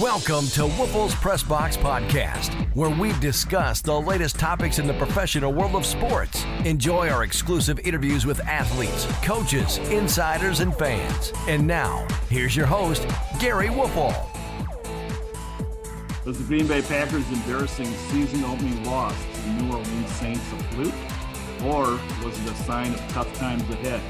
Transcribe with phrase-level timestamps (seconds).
[0.00, 5.52] Welcome to Woelfel's Press Box Podcast, where we discuss the latest topics in the professional
[5.52, 6.46] world of sports.
[6.64, 11.34] Enjoy our exclusive interviews with athletes, coaches, insiders, and fans.
[11.46, 13.06] And now, here's your host,
[13.38, 14.14] Gary Woelfel.
[16.24, 20.56] Was the Green Bay Packers' embarrassing season opening loss to the New Orleans Saints a
[20.72, 20.94] fluke,
[21.70, 24.00] or was it a sign of tough times ahead?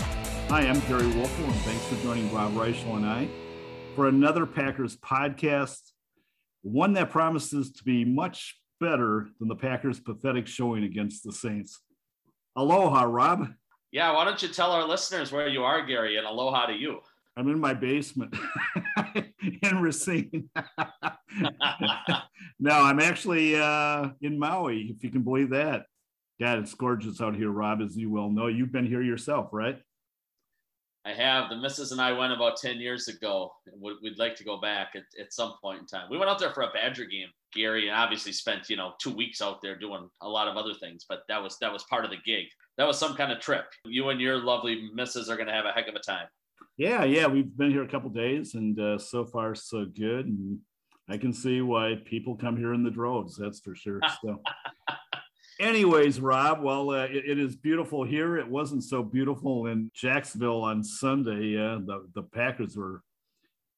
[0.48, 3.28] Hi, I'm Gary Woelfel, and thanks for joining Rob Reischel and I
[3.94, 5.78] for another Packers podcast,
[6.62, 11.80] one that promises to be much better than the Packers' pathetic showing against the Saints.
[12.56, 13.48] Aloha, Rob.
[13.90, 17.00] Yeah, why don't you tell our listeners where you are, Gary, and aloha to you.
[17.36, 18.34] I'm in my basement
[19.62, 20.48] in Racine.
[22.58, 25.84] no, I'm actually uh, in Maui, if you can believe that.
[26.40, 28.46] God, it's gorgeous out here, Rob, as you well know.
[28.48, 29.78] You've been here yourself, right?
[31.04, 31.50] I have.
[31.50, 33.52] The missus and I went about 10 years ago.
[33.76, 36.06] We'd like to go back at, at some point in time.
[36.10, 39.12] We went out there for a Badger game, Gary, and obviously spent, you know, two
[39.12, 42.04] weeks out there doing a lot of other things, but that was that was part
[42.04, 42.46] of the gig.
[42.78, 43.64] That was some kind of trip.
[43.84, 46.26] You and your lovely missus are going to have a heck of a time.
[46.76, 47.26] Yeah, yeah.
[47.26, 50.26] We've been here a couple days and uh, so far so good.
[50.26, 50.58] And
[51.08, 53.36] I can see why people come here in the droves.
[53.36, 54.00] That's for sure.
[54.24, 54.40] So
[55.62, 58.36] anyways, Rob, well, uh, it, it is beautiful here.
[58.36, 61.56] It wasn't so beautiful in Jacksonville on Sunday.
[61.56, 63.02] Uh, the the Packers were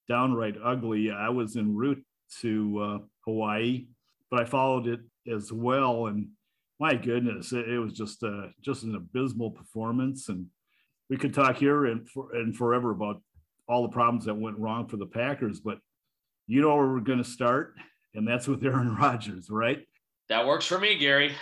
[0.08, 1.10] downright ugly.
[1.10, 2.02] I was en route
[2.40, 3.86] to uh, Hawaii,
[4.30, 5.00] but I followed it
[5.32, 6.28] as well, and
[6.80, 10.28] my goodness, it, it was just uh, just an abysmal performance.
[10.28, 10.46] And
[11.08, 13.22] we could talk here and for, and forever about
[13.68, 15.78] all the problems that went wrong for the Packers, but
[16.46, 17.74] you know where we're going to start,
[18.14, 19.86] and that's with Aaron Rodgers, right?
[20.28, 21.34] That works for me, Gary.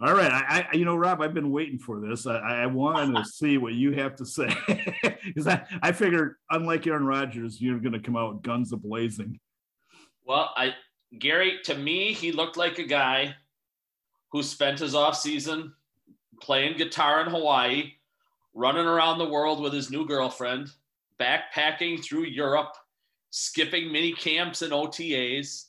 [0.00, 2.26] All right, I, I, you know, Rob, I've been waiting for this.
[2.26, 4.48] I, I wanted to see what you have to say
[5.24, 9.38] because I, I figured, unlike Aaron Rodgers, you're going to come out guns a blazing.
[10.24, 10.74] Well, I,
[11.18, 13.36] Gary, to me, he looked like a guy
[14.32, 15.72] who spent his off season
[16.42, 17.92] playing guitar in Hawaii,
[18.52, 20.70] running around the world with his new girlfriend,
[21.20, 22.74] backpacking through Europe,
[23.30, 25.66] skipping mini camps and OTAs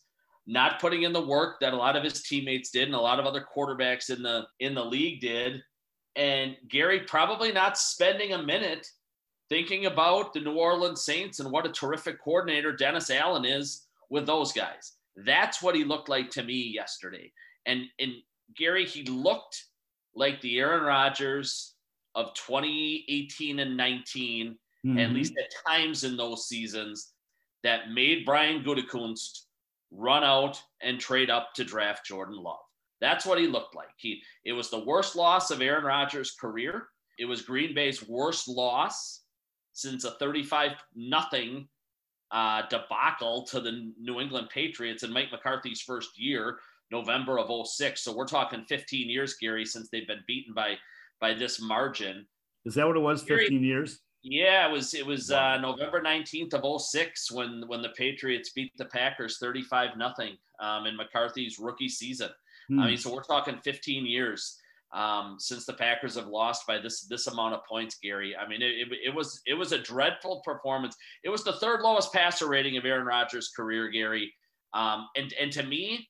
[0.47, 3.19] not putting in the work that a lot of his teammates did and a lot
[3.19, 5.61] of other quarterbacks in the in the league did
[6.15, 8.87] and Gary probably not spending a minute
[9.49, 14.25] thinking about the New Orleans Saints and what a terrific coordinator Dennis Allen is with
[14.25, 14.93] those guys.
[15.17, 17.31] That's what he looked like to me yesterday.
[17.65, 18.13] And and
[18.55, 19.63] Gary, he looked
[20.15, 21.73] like the Aaron Rodgers
[22.15, 24.99] of 2018 and 19, mm-hmm.
[24.99, 27.11] at least at times in those seasons,
[27.63, 29.44] that made Brian Gutekunst
[29.95, 32.59] run out and trade up to draft Jordan Love.
[33.01, 33.89] That's what he looked like.
[33.97, 36.87] He it was the worst loss of Aaron Rodgers' career.
[37.17, 39.21] It was Green Bay's worst loss
[39.73, 41.67] since a 35 nothing
[42.31, 46.59] uh, debacle to the New England Patriots in Mike McCarthy's first year,
[46.91, 48.01] November of 06.
[48.01, 50.75] So we're talking 15 years, Gary, since they've been beaten by
[51.21, 52.25] by this margin.
[52.65, 53.21] Is that what it was?
[53.23, 53.99] 15 Gary, years?
[54.27, 58.71] Yeah, it was it was uh, November 19th of 06 when when the Patriots beat
[58.75, 62.31] the Packers 35 nothing um, in McCarthy's rookie season.
[62.67, 62.79] Hmm.
[62.79, 64.57] I mean, so we're talking 15 years
[64.95, 68.35] um, since the Packers have lost by this this amount of points, Gary.
[68.35, 70.95] I mean, it, it, it, was it was a dreadful performance.
[71.23, 74.33] It was the third lowest passer rating of Aaron Rodgers' career, Gary.
[74.73, 76.09] Um, and and to me,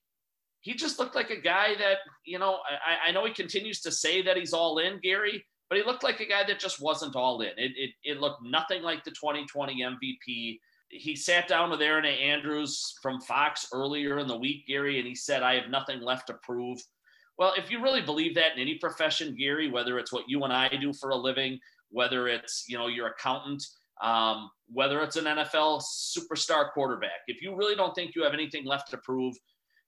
[0.62, 2.60] he just looked like a guy that you know.
[2.88, 6.04] I, I know he continues to say that he's all in, Gary but he looked
[6.04, 7.52] like a guy that just wasn't all in.
[7.58, 10.60] It, it, it looked nothing like the 2020 MVP.
[10.90, 15.16] He sat down with Erin Andrews from Fox earlier in the week, Gary, and he
[15.16, 16.80] said, I have nothing left to prove.
[17.38, 20.54] Well, if you really believe that in any profession, Gary, whether it's what you and
[20.54, 21.60] I do for a living,
[21.90, 23.64] whether it's, you know, your accountant,
[24.02, 28.66] um, whether it's an NFL superstar quarterback, if you really don't think you have anything
[28.66, 29.36] left to prove,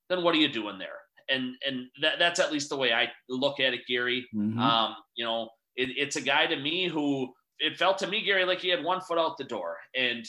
[0.10, 1.00] then what are you doing there?
[1.30, 4.26] And and that, that's at least the way I look at it, Gary.
[4.34, 4.60] Mm-hmm.
[4.60, 8.46] Um, you know, it, it's a guy to me who it felt to me, Gary,
[8.46, 9.78] like he had one foot out the door.
[9.96, 10.26] And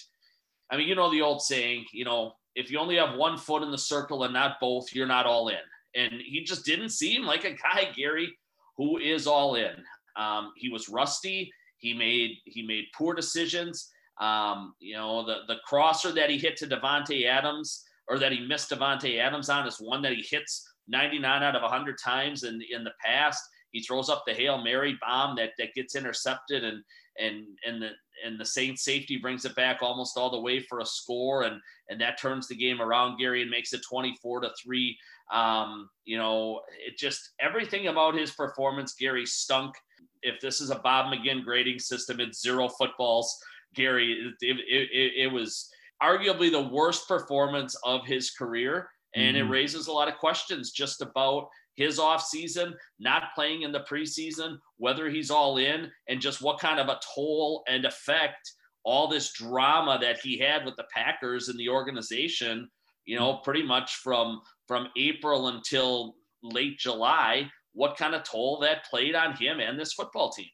[0.71, 3.63] I mean, you know the old saying, you know, if you only have one foot
[3.63, 5.57] in the circle and not both, you're not all in.
[5.95, 8.37] And he just didn't seem like a guy, Gary,
[8.77, 9.75] who is all in.
[10.17, 11.51] Um, he was rusty.
[11.79, 13.91] He made he made poor decisions.
[14.21, 18.47] Um, you know, the the crosser that he hit to Davante Adams or that he
[18.47, 22.61] missed Davante Adams on is one that he hits 99 out of 100 times in
[22.71, 23.43] in the past.
[23.73, 26.83] He throws up the Hail Mary bomb that, that gets intercepted and
[27.19, 27.91] and and the
[28.25, 31.61] and the Saints safety brings it back almost all the way for a score and
[31.89, 34.99] and that turns the game around Gary and makes it 24 to 3
[35.33, 39.75] um, you know it just everything about his performance Gary stunk
[40.23, 43.37] if this is a Bob McGinn grading system it's zero footballs
[43.75, 45.71] Gary it, it, it, it was
[46.03, 48.91] arguably the worst performance of his career.
[49.15, 49.47] And mm-hmm.
[49.47, 51.49] it raises a lot of questions just about
[51.79, 56.81] his offseason, not playing in the preseason, whether he's all in, and just what kind
[56.81, 58.53] of a toll and effect
[58.85, 62.69] all this drama that he had with the Packers and the organization,
[63.05, 68.85] you know, pretty much from from April until late July, what kind of toll that
[68.85, 70.51] played on him and this football team.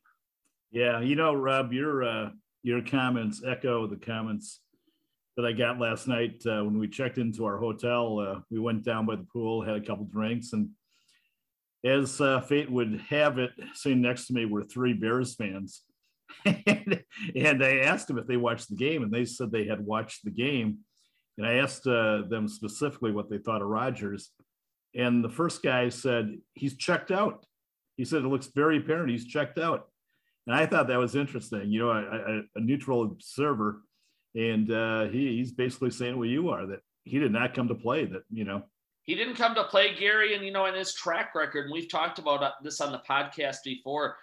[0.70, 2.30] Yeah, you know, Rob, your uh,
[2.62, 4.60] your comments echo the comments
[5.36, 8.18] that I got last night uh, when we checked into our hotel.
[8.18, 10.68] Uh, we went down by the pool, had a couple drinks, and
[11.84, 15.82] as uh, fate would have it, sitting next to me were three Bears fans.
[16.44, 17.04] and,
[17.36, 20.24] and, I asked them if they watched the game, and they said they had watched
[20.24, 20.78] the game.
[21.36, 24.30] And I asked uh, them specifically what they thought of Rodgers.
[24.94, 27.44] And the first guy said, he's checked out.
[27.96, 29.88] He said, it looks very apparent he's checked out.
[30.46, 31.70] And I thought that was interesting.
[31.70, 33.82] You know, a, a, a neutral observer.
[34.34, 37.74] And uh, he, he's basically saying what you are that he did not come to
[37.74, 38.62] play, that, you know,
[39.04, 41.90] he didn't come to play Gary, and you know, in his track record, and we've
[41.90, 44.16] talked about uh, this on the podcast before.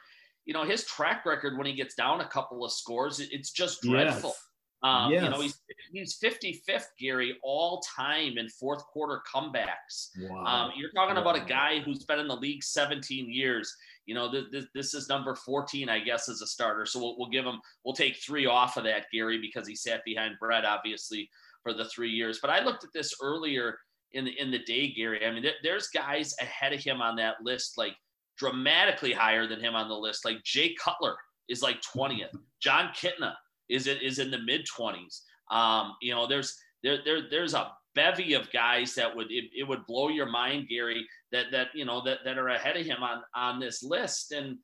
[0.46, 3.84] You know, his track record when he gets down a couple of scores, it's just
[3.84, 4.32] dreadful.
[4.32, 4.48] Yes.
[4.84, 5.24] Um, yes.
[5.24, 5.62] You know, he's
[5.92, 10.10] he's 55th, Gary, all time in fourth quarter comebacks.
[10.20, 10.46] Wow.
[10.46, 11.22] Um, you're talking wow.
[11.22, 13.76] about a guy who's been in the league 17 years.
[14.08, 16.88] You know, this, this, this is number 14, I guess, as a starter.
[16.88, 20.04] So we'll, we'll give him, we'll take three off of that, Gary, because he sat
[20.04, 21.30] behind Brett, obviously,
[21.62, 22.40] for the three years.
[22.42, 23.78] But I looked at this earlier
[24.14, 25.26] in the in the day, Gary.
[25.26, 27.96] I mean, there, there's guys ahead of him on that list, like
[28.38, 30.26] dramatically higher than him on the list.
[30.26, 31.16] Like Jay Cutler
[31.50, 32.36] is like 20th.
[32.62, 33.34] Jon Kitna
[33.70, 35.22] is it is in the mid 20s.
[35.52, 39.68] Um, you know, there's there, there there's a bevy of guys that would it, it
[39.68, 43.04] would blow your mind, Gary, that that you know that that are ahead of him
[43.04, 44.32] on on this list.
[44.32, 44.58] And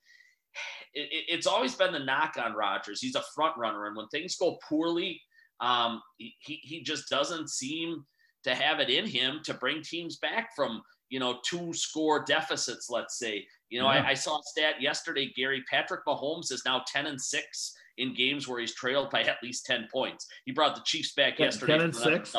[0.93, 3.01] it, it's always been the knock on Rodgers.
[3.01, 5.21] He's a front runner, and when things go poorly,
[5.59, 8.05] um, he he just doesn't seem
[8.47, 12.89] to have it in him to bring teams back from you know two score deficits
[12.89, 13.45] let's say.
[13.69, 14.03] You know yeah.
[14.03, 18.13] I, I, saw a stat yesterday gary patrick mahomes is now 10 and 6 in
[18.13, 20.25] games where he's trailed by at least 10 points.
[20.45, 22.35] He brought the chiefs back 10, yesterday 10 and 6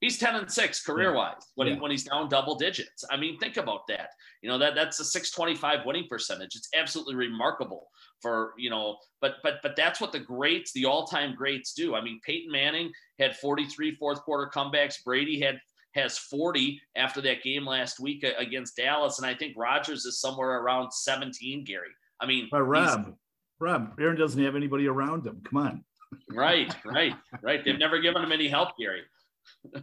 [0.00, 1.44] he's 10 and 6 career wise yeah.
[1.56, 1.74] when, yeah.
[1.74, 3.04] he, when he's down double digits.
[3.10, 4.10] I mean think about that.
[4.42, 6.54] You know that that's a 625 winning percentage.
[6.54, 7.88] It's absolutely remarkable
[8.22, 11.94] for you know but but but that's what the greats the all-time greats do.
[11.94, 15.04] I mean peyton manning had 43 fourth quarter comebacks.
[15.04, 15.60] Brady had
[15.94, 19.18] has 40 after that game last week against dallas.
[19.18, 21.88] And i think rodgers is somewhere around 17 gary.
[22.20, 23.14] I mean but rob
[23.58, 25.42] rob aaron doesn't have anybody around him.
[25.50, 25.84] Come on.
[26.30, 27.64] Right right right.
[27.64, 29.02] They've never given him any help gary.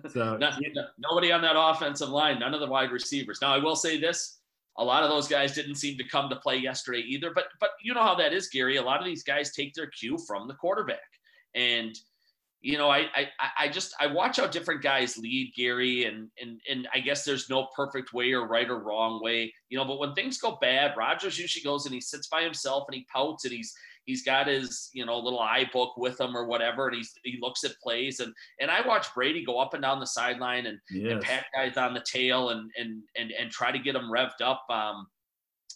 [0.09, 0.50] So no,
[0.97, 3.39] nobody on that offensive line none of the wide receivers.
[3.41, 4.38] Now i will say this
[4.79, 7.31] a lot of those guys didn't seem to come to play yesterday either.
[7.35, 8.77] But but you know how that is, Gary.
[8.77, 10.99] A lot of these guys take their cue from the quarterback,
[11.53, 11.93] and
[12.61, 13.27] you know I I
[13.59, 17.49] I just I watch how different guys lead, Gary, and and and I guess there's
[17.49, 19.85] no perfect way or right or wrong way, you know.
[19.85, 23.05] But when things go bad, Rodgers usually goes and he sits by himself and he
[23.13, 23.73] pouts and he's
[24.06, 27.63] he's got his you know little iBook with him or whatever, and he's he looks
[27.63, 31.12] at plays and and I watch Brady go up and down the sideline and, yes.
[31.12, 34.42] and pat guys on the tail and and and and try to get them revved
[34.42, 34.63] up.
[34.69, 35.07] Um,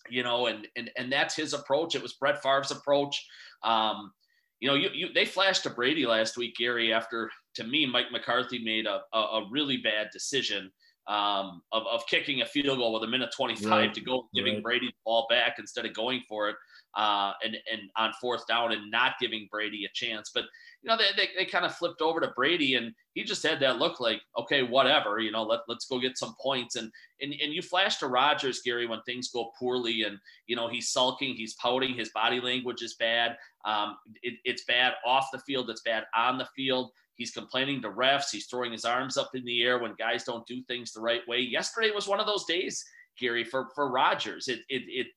[0.10, 1.96] you know, and and and that's his approach.
[1.96, 3.26] It was Brett Favre's approach.
[3.64, 4.12] Um,
[4.60, 6.94] you know, you, you they flashed to Brady last week, Gary.
[6.94, 10.72] After to me, Mike McCarthy made a a, a really bad decision
[11.08, 13.94] um, of, of kicking a field goal with a minute 25 right.
[13.94, 14.64] to go, giving right.
[14.64, 16.56] Brady the ball back instead of going for it
[16.96, 20.32] uh, and, and on fourth down and not giving Brady a chance.
[20.34, 20.46] But,
[20.82, 23.60] you know, they, they, they kind of flipped over to Brady and he just had
[23.62, 26.76] that look like, okay, whatever, you know, let, let's go get some points.
[26.76, 30.68] And, and, and you flash to Rodgers, Gary, when things go poorly and, you know,
[30.68, 33.38] he's sulking, he's pouting, his body language is bad.
[33.66, 36.92] Um, it, it's bad off the field, it's bad on the field.
[37.16, 38.32] He's complaining to refs.
[38.32, 41.22] He's throwing his arms up in the air when guys don't do things the right
[41.28, 41.40] way.
[41.40, 42.84] Yesterday was one of those days,
[43.20, 44.48] Gary, for for Rodgers.
[44.48, 45.08] It it it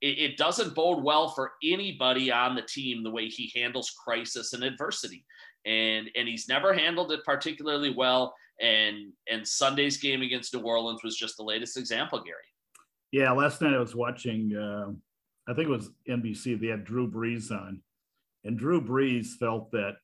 [0.00, 4.62] it, doesn't bode well for anybody on the team the way he handles crisis and
[4.62, 5.24] adversity.
[5.64, 8.34] And and he's never handled it particularly well.
[8.60, 12.36] And and Sunday's game against New Orleans was just the latest example, Gary.
[13.12, 14.54] Yeah, last night I was watching.
[14.54, 14.92] Uh,
[15.48, 16.60] I think it was NBC.
[16.60, 17.80] They had Drew Brees on,
[18.44, 19.96] and Drew Brees felt that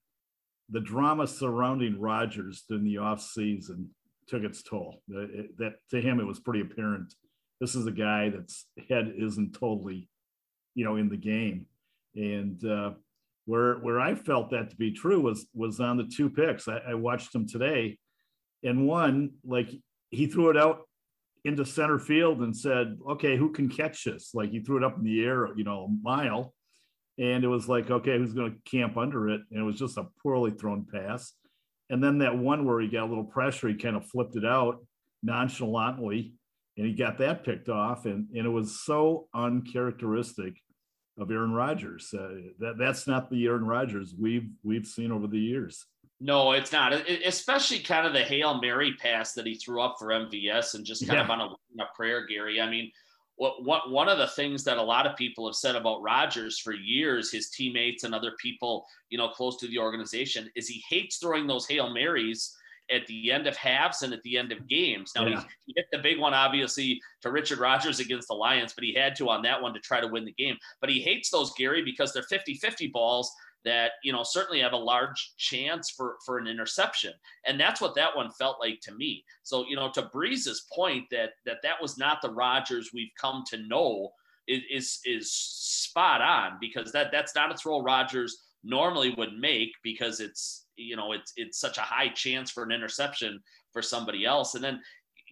[0.71, 3.87] the drama surrounding Rodgers in the offseason
[4.27, 5.03] took its toll.
[5.09, 7.15] That, that to him, it was pretty apparent.
[7.63, 10.09] This is a guy that's head isn't totally,
[10.75, 11.67] you know, in the game.
[12.17, 12.95] And uh,
[13.45, 16.67] where where I felt that to be true was was on the two picks.
[16.67, 17.99] I, I watched him today,
[18.65, 19.71] and one like
[20.11, 20.89] he threw it out
[21.45, 24.99] into center field and said, "Okay, who can catch this?" Like he threw it up
[24.99, 26.53] in the air, you know, a mile,
[27.17, 29.41] and it was like, okay, who's going to camp under it?
[29.53, 31.33] And it was just a poorly thrown pass.
[31.91, 34.45] And then that one where he got a little pressure, he kind of flipped it
[34.45, 34.85] out
[35.23, 36.35] nonchalantly
[36.77, 38.07] and he got that picked off.
[38.07, 40.55] And, and it was so uncharacteristic
[41.19, 42.13] of Aaron Rodgers.
[42.13, 45.87] Uh, that, that's not the Aaron Rodgers we've, we've seen over the years.
[46.21, 46.93] No, it's not.
[46.93, 50.85] It, especially kind of the Hail Mary pass that he threw up for MVS and
[50.85, 51.25] just kind yeah.
[51.25, 52.61] of on a, a prayer, Gary.
[52.61, 52.93] I mean,
[53.37, 56.61] what, what one of the things that a lot of people have said about Rodgers
[56.61, 60.83] for years, his teammates and other people, you know, close to the organization, is he
[60.89, 62.57] hates throwing those hail marys
[62.91, 65.13] at the end of halves and at the end of games.
[65.17, 65.43] Now yeah.
[65.67, 69.17] he, hit the big one obviously to Richard Rodgers against the Lions, but he had
[69.17, 70.57] to on that one to try to win the game.
[70.81, 73.33] But he hates those Gary because they're 50-50 balls
[73.65, 77.13] that you know certainly have a large chance for for an interception
[77.47, 81.05] and that's what that one felt like to me so you know to brees's point
[81.13, 84.11] that that that was not the rodgers we've come to know
[84.49, 90.21] is is spot on because that that's not a throw rodgers normally would make because
[90.21, 93.41] it's you know it's it's such a high chance for an interception
[93.73, 94.81] for somebody else and then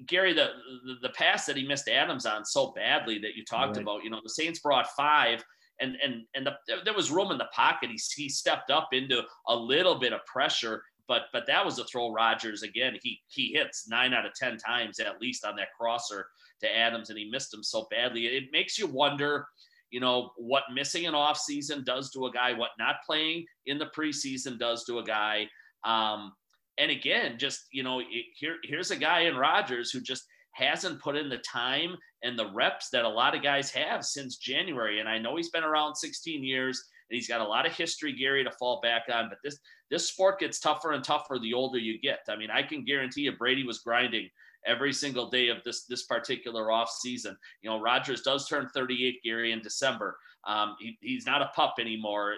[0.07, 0.49] Gary, the,
[0.87, 3.83] the, the pass that he missed Adams on so badly that you talked right.
[3.83, 5.45] about, you know, the Saints brought five
[5.81, 6.55] and and and the,
[6.85, 7.91] there was room in the pocket.
[7.91, 11.85] He he stepped up into a little bit of pressure, but but that was a
[11.85, 12.13] throw.
[12.13, 12.97] Rodgers again.
[13.03, 16.27] He he hits nine out of ten times at least on that crosser
[16.61, 18.27] to Adams, and he missed him so badly.
[18.27, 19.47] It makes you wonder.
[19.91, 23.79] You know what missing an off season does to a guy, what not playing in
[23.79, 25.49] the preseason does to a guy.
[25.85, 26.33] Um,
[26.79, 28.07] and again, just you know, it,
[28.37, 32.53] here here's a guy in Rodgers who just hasn't put in the time and the
[32.53, 35.01] reps that a lot of guys have since January.
[35.01, 38.13] And I know he's been around 16 years and he's got a lot of history,
[38.13, 39.29] Gary, to fall back on.
[39.29, 39.59] But this
[39.91, 42.21] this sport gets tougher and tougher the older you get.
[42.29, 44.29] I mean, I can guarantee you Brady was grinding
[44.67, 47.37] every single day of this this particular off season.
[47.63, 50.17] You know, Rodgers does turn 38, Gary, in December.
[50.47, 52.37] Um, he, he's not a pup anymore.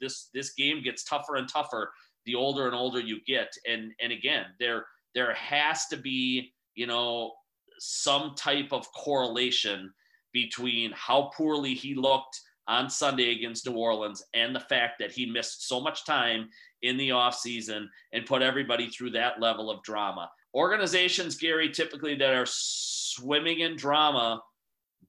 [0.00, 1.92] This this game gets tougher and tougher
[2.24, 3.52] the older and older you get.
[3.68, 7.32] And and again, there there has to be you know
[7.78, 9.92] some type of correlation
[10.32, 15.24] between how poorly he looked on Sunday against New Orleans and the fact that he
[15.24, 16.48] missed so much time
[16.82, 20.28] in the offseason and put everybody through that level of drama.
[20.56, 24.42] Organizations, Gary, typically that are swimming in drama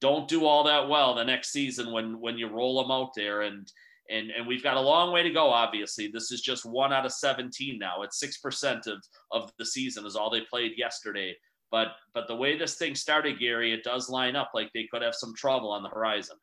[0.00, 3.42] don't do all that well the next season when when you roll them out there.
[3.42, 3.70] And
[4.10, 6.08] and and we've got a long way to go obviously.
[6.08, 8.02] This is just one out of 17 now.
[8.02, 9.02] It's 6% of
[9.32, 11.34] of the season is all they played yesterday.
[11.70, 15.02] But but the way this thing started, Gary, it does line up like they could
[15.02, 16.36] have some trouble on the horizon.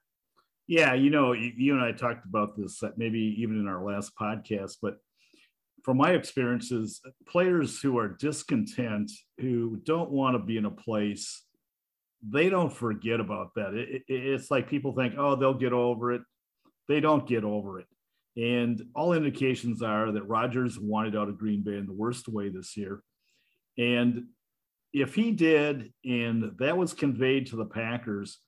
[0.67, 4.13] Yeah, you know, you and I talked about this uh, maybe even in our last
[4.19, 4.97] podcast, but
[5.86, 11.44] from my experiences, players who are discontent, who don't want to be in a place,
[12.27, 13.75] they don't forget about that.
[13.75, 16.24] It, it, it's like people think, oh, they'll get over it.
[16.88, 17.86] They don't get over it.
[18.36, 22.50] And all indications are that Rodgers wanted out of Green Bay in the worst way
[22.50, 23.04] this year.
[23.77, 24.25] And
[24.92, 28.39] if he did, and that was conveyed to the Packers,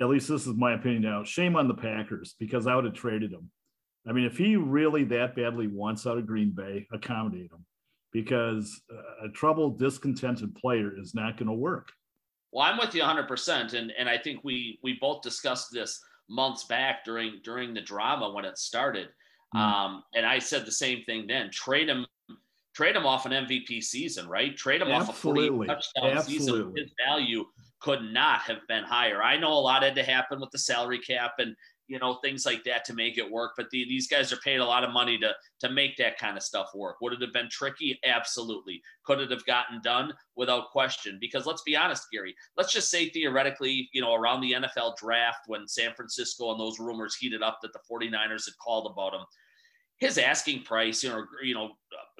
[0.00, 2.94] at least this is my opinion now, shame on the Packers because I would have
[2.94, 3.50] traded him.
[4.08, 7.64] I mean, if he really that badly wants out of Green Bay, accommodate him
[8.12, 8.80] because
[9.24, 11.90] a troubled, discontented player is not going to work.
[12.52, 13.74] Well, I'm with you 100%.
[13.74, 18.30] And, and I think we, we both discussed this months back during, during the drama
[18.32, 19.08] when it started.
[19.54, 19.60] Mm.
[19.60, 22.06] Um, and I said the same thing then trade him
[22.72, 24.56] trade him off an MVP season, right?
[24.56, 25.48] Trade him Absolutely.
[25.48, 26.38] off a 40 touchdown Absolutely.
[26.38, 26.74] season.
[26.76, 27.44] His value
[27.80, 29.22] could not have been higher.
[29.22, 31.56] I know a lot had to happen with the salary cap and
[31.90, 33.52] you know things like that to make it work.
[33.56, 36.36] But the, these guys are paid a lot of money to to make that kind
[36.36, 37.00] of stuff work.
[37.00, 37.98] Would it have been tricky?
[38.04, 38.80] Absolutely.
[39.04, 41.18] Could it have gotten done without question?
[41.20, 42.34] Because let's be honest, Gary.
[42.56, 46.78] Let's just say theoretically, you know, around the NFL draft when San Francisco and those
[46.78, 49.26] rumors heated up that the 49ers had called about him
[49.98, 51.72] his asking price, you know, you know,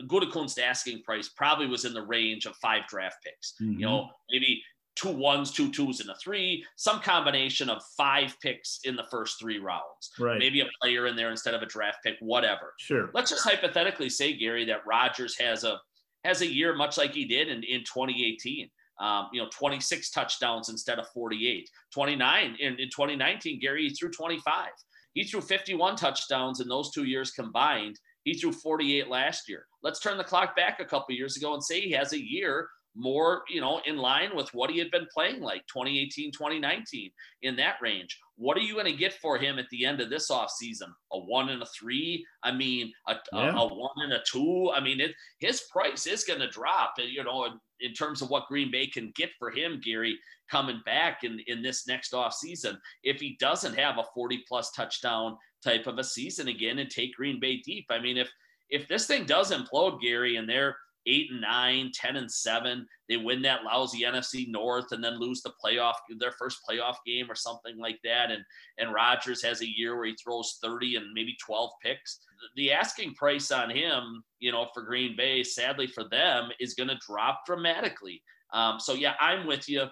[0.03, 3.55] Gutekunst's asking price probably was in the range of five draft picks.
[3.61, 3.81] Mm-hmm.
[3.81, 4.62] You know, maybe
[5.00, 9.38] two ones, two twos, and a three, some combination of five picks in the first
[9.40, 10.11] three rounds.
[10.19, 10.38] Right.
[10.38, 12.75] Maybe a player in there instead of a draft pick, whatever.
[12.78, 13.11] Sure.
[13.14, 15.78] Let's just hypothetically say, Gary, that Rodgers has a
[16.25, 18.69] has a year much like he did in, in 2018.
[19.00, 21.66] Um, you know, 26 touchdowns instead of 48.
[21.95, 24.69] 29 in, in 2019, Gary he threw 25.
[25.14, 27.99] He threw 51 touchdowns in those two years combined.
[28.25, 29.64] He threw 48 last year.
[29.83, 32.69] Let's turn the clock back a couple years ago and say he has a year
[32.94, 37.11] more, you know, in line with what he had been playing like 2018, 2019
[37.42, 38.18] in that range.
[38.37, 40.88] What are you going to get for him at the end of this offseason?
[41.12, 42.25] A one and a three?
[42.42, 43.54] I mean, a, yeah.
[43.54, 44.70] a, a, one and a two?
[44.75, 48.30] I mean, it, his price is going to drop, you know, in, in terms of
[48.30, 50.18] what Green Bay can get for him, Gary,
[50.50, 52.76] coming back in, in this next offseason.
[53.04, 57.14] If he doesn't have a 40 plus touchdown type of a season again and take
[57.14, 58.30] Green Bay deep, I mean, if
[58.70, 60.76] if this thing does implode, Gary, and they're
[61.07, 65.42] eight and nine, 10 and seven, they win that lousy NFC North and then lose
[65.42, 68.30] the playoff, their first playoff game or something like that.
[68.30, 68.42] And
[68.78, 72.21] and Rodgers has a year where he throws 30 and maybe 12 picks.
[72.57, 76.88] The asking price on him, you know, for Green Bay, sadly for them, is going
[76.88, 78.23] to drop dramatically.
[78.52, 79.85] Um, so yeah, I'm with you.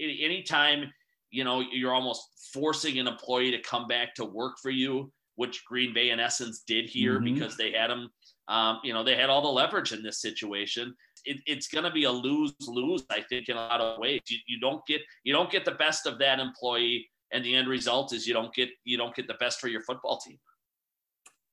[0.00, 0.92] Anytime
[1.30, 5.64] you know you're almost forcing an employee to come back to work for you, which
[5.64, 7.34] Green Bay in essence did here mm-hmm.
[7.34, 8.10] because they had him
[8.48, 10.94] um, you know, they had all the leverage in this situation.
[11.24, 14.20] It, it's going to be a lose lose, I think, in a lot of ways.
[14.28, 17.68] You, you don't get you don't get the best of that employee, and the end
[17.68, 20.38] result is you don't get you don't get the best for your football team.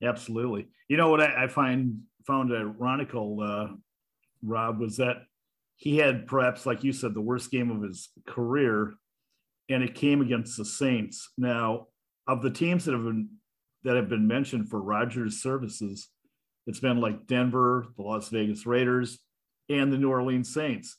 [0.03, 0.67] Absolutely.
[0.89, 3.75] You know what I, I find found ironical, uh,
[4.43, 5.17] Rob, was that
[5.77, 8.93] he had perhaps, like you said, the worst game of his career,
[9.69, 11.31] and it came against the Saints.
[11.37, 11.87] Now,
[12.27, 13.29] of the teams that have been
[13.83, 16.09] that have been mentioned for Rodgers services,
[16.67, 19.19] it's been like Denver, the Las Vegas Raiders,
[19.69, 20.97] and the New Orleans Saints.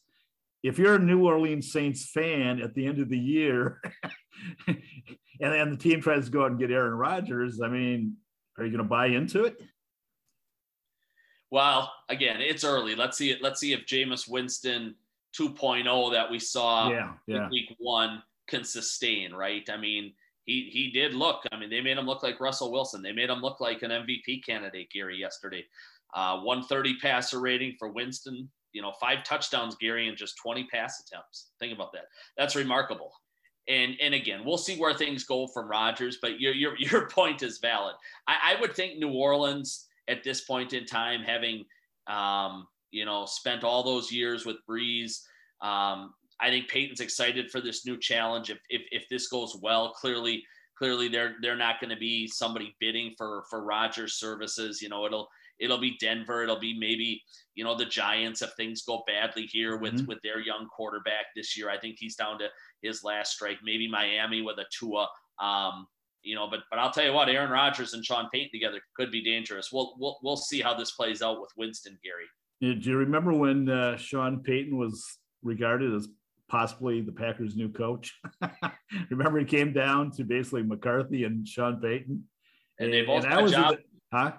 [0.63, 3.81] If you're a New Orleans Saints fan at the end of the year,
[4.67, 4.79] and
[5.41, 8.17] then the team tries to go out and get Aaron Rodgers, I mean,
[8.59, 9.57] are you going to buy into it?
[11.51, 12.95] Well, again, it's early.
[12.95, 13.43] Let's see it.
[13.43, 14.95] Let's see if Jameis Winston
[15.39, 17.49] 2.0 that we saw yeah, yeah.
[17.51, 19.35] week one can sustain.
[19.35, 19.69] Right?
[19.69, 21.43] I mean, he he did look.
[21.53, 23.03] I mean, they made him look like Russell Wilson.
[23.03, 25.65] They made him look like an MVP candidate, Gary, yesterday.
[26.15, 28.51] Uh, 130 passer rating for Winston.
[28.73, 31.51] You know, five touchdowns, Gary, and just 20 pass attempts.
[31.59, 32.07] Think about that.
[32.37, 33.13] That's remarkable.
[33.69, 36.19] And and again, we'll see where things go from Rodgers.
[36.21, 37.95] But your your your point is valid.
[38.27, 41.65] I, I would think New Orleans at this point in time, having
[42.09, 45.21] um, you know spent all those years with Brees,
[45.61, 48.51] um, I think Payton's excited for this new challenge.
[48.51, 50.43] If if, if this goes well, clearly
[50.77, 54.83] clearly they're they're not going to be somebody bidding for for Rodgers services.
[54.83, 55.29] You know, it'll
[55.61, 56.43] it'll be Denver.
[56.43, 57.23] It'll be maybe
[57.55, 60.07] you know the Giants if things go badly here with mm-hmm.
[60.07, 61.71] with their young quarterback this year.
[61.71, 62.49] I think he's down to
[62.83, 63.59] his last strike.
[63.63, 65.09] Maybe Miami with a Tua.
[65.41, 65.87] Um,
[66.23, 69.11] you know, but but I'll tell you what, Aaron Rodgers and Sean Payton together could
[69.11, 69.71] be dangerous.
[69.73, 72.27] We'll we'll we'll see how this plays out with Winston Gary.
[72.61, 76.09] Do you remember when uh, Sean Payton was regarded as
[76.53, 78.21] possibly the Packers' new coach.
[79.11, 82.23] Remember, he came down to basically McCarthy and Sean Payton,
[82.79, 83.79] and, and they both got jobs.
[84.13, 84.33] Huh?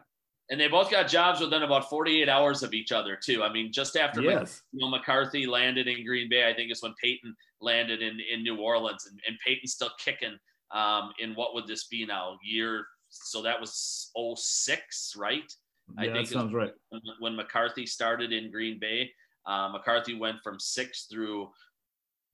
[0.52, 3.41] And they both got jobs within about 48 hours of each other, too.
[3.41, 4.62] I mean, just after yes.
[4.71, 8.43] you know, McCarthy landed in Green Bay, I think is when Payton landed in, in
[8.43, 10.38] New Orleans, and, and Payton's still kicking
[10.71, 12.38] um, in what would this be now?
[12.43, 15.52] Year so that was 06, right?
[15.99, 16.71] Yeah, I think sounds right.
[16.89, 19.12] When, when McCarthy started in Green Bay,
[19.45, 21.49] uh, McCarthy went from six through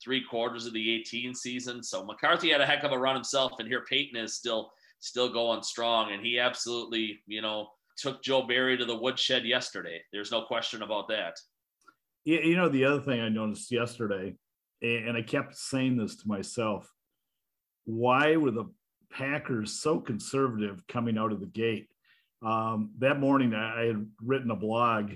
[0.04, 1.84] three quarters of the 18 season.
[1.84, 5.32] So McCarthy had a heck of a run himself, and here Payton is still still
[5.32, 10.02] going strong, and he absolutely, you know, took Joe Barry to the woodshed yesterday.
[10.12, 11.38] There's no question about that.
[12.26, 14.36] You know, the other thing I noticed yesterday,
[14.82, 16.92] and I kept saying this to myself,
[17.86, 18.70] why were the
[19.12, 21.88] Packers so conservative coming out of the gate?
[22.46, 25.12] Um, that morning, I had written a blog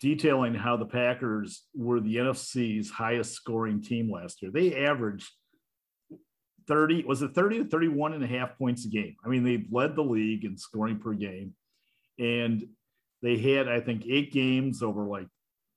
[0.00, 4.50] detailing how the Packers were the NFC's highest scoring team last year.
[4.50, 5.30] They averaged
[6.68, 9.16] 30, was it 30 to 31 and a half points a game?
[9.24, 11.54] I mean, they led the league in scoring per game.
[12.18, 12.66] And
[13.22, 15.28] they had, I think, eight games over like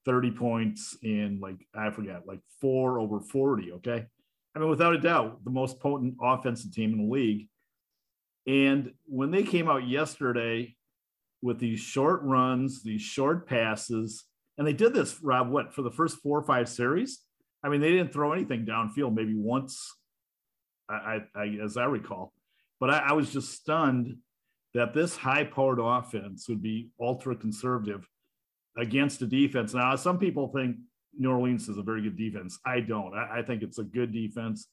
[0.05, 3.73] 30 points in like, I forgot, like four over 40.
[3.73, 4.05] Okay.
[4.55, 7.47] I mean, without a doubt, the most potent offensive team in the league.
[8.47, 10.75] And when they came out yesterday
[11.41, 14.25] with these short runs, these short passes.
[14.57, 17.19] And they did this, Rob, what, for the first four or five series?
[17.63, 19.95] I mean, they didn't throw anything downfield, maybe once,
[20.89, 22.33] I, I, I as I recall.
[22.79, 24.17] But I, I was just stunned
[24.73, 28.07] that this high powered offense would be ultra conservative
[28.77, 29.73] against a defense.
[29.73, 30.77] Now, some people think
[31.17, 32.59] New Orleans is a very good defense.
[32.65, 33.13] I don't.
[33.15, 34.67] I, I, think it's a good defense,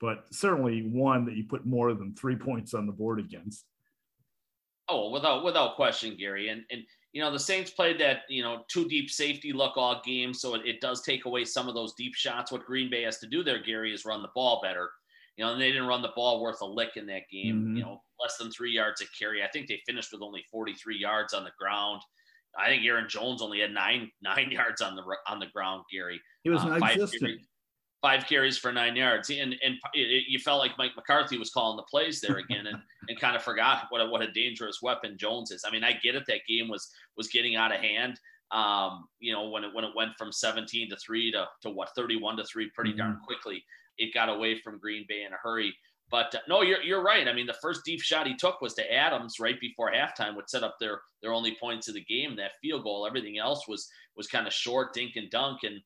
[0.00, 3.64] but certainly one that you put more than three points on the board against.
[4.92, 6.50] Oh, without without question, Gary.
[6.50, 10.02] And and you know the Saints played that you know two deep safety look all
[10.04, 12.52] game, so it, it does take away some of those deep shots.
[12.52, 14.90] What Green Bay has to do there, Gary, is run the ball better.
[15.36, 17.56] You know, and they didn't run the ball worth a lick in that game.
[17.56, 17.76] Mm-hmm.
[17.76, 19.42] You know, less than three yards a carry.
[19.42, 22.02] I think they finished with only 43 yards on the ground.
[22.58, 25.84] I think Aaron Jones only had nine nine yards on the on the ground.
[25.90, 27.46] Gary, he was uh, non-existent five
[28.02, 29.30] carries for nine yards.
[29.30, 32.78] And and it, you felt like Mike McCarthy was calling the plays there again, and,
[33.08, 35.64] and kind of forgot what a, what a dangerous weapon Jones is.
[35.66, 36.24] I mean, I get it.
[36.28, 38.18] That game was was getting out of hand.
[38.50, 41.90] Um, you know, when it when it went from 17 to three to to what
[41.94, 42.98] 31 to three, pretty mm-hmm.
[42.98, 43.64] darn quickly.
[43.98, 45.74] It got away from Green Bay in a hurry.
[46.12, 47.26] But uh, no, you're, you're right.
[47.26, 50.48] I mean, the first deep shot he took was to Adams right before halftime, which
[50.48, 52.36] set up their their only points of the game.
[52.36, 55.80] That field goal, everything else was was kind of short, dink and dunk, and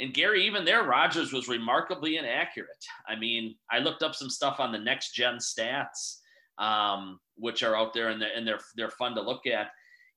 [0.00, 2.84] and Gary, even there, Rodgers was remarkably inaccurate.
[3.08, 6.18] I mean, I looked up some stuff on the next gen stats,
[6.58, 9.68] um, which are out there and they're, and they're they're fun to look at.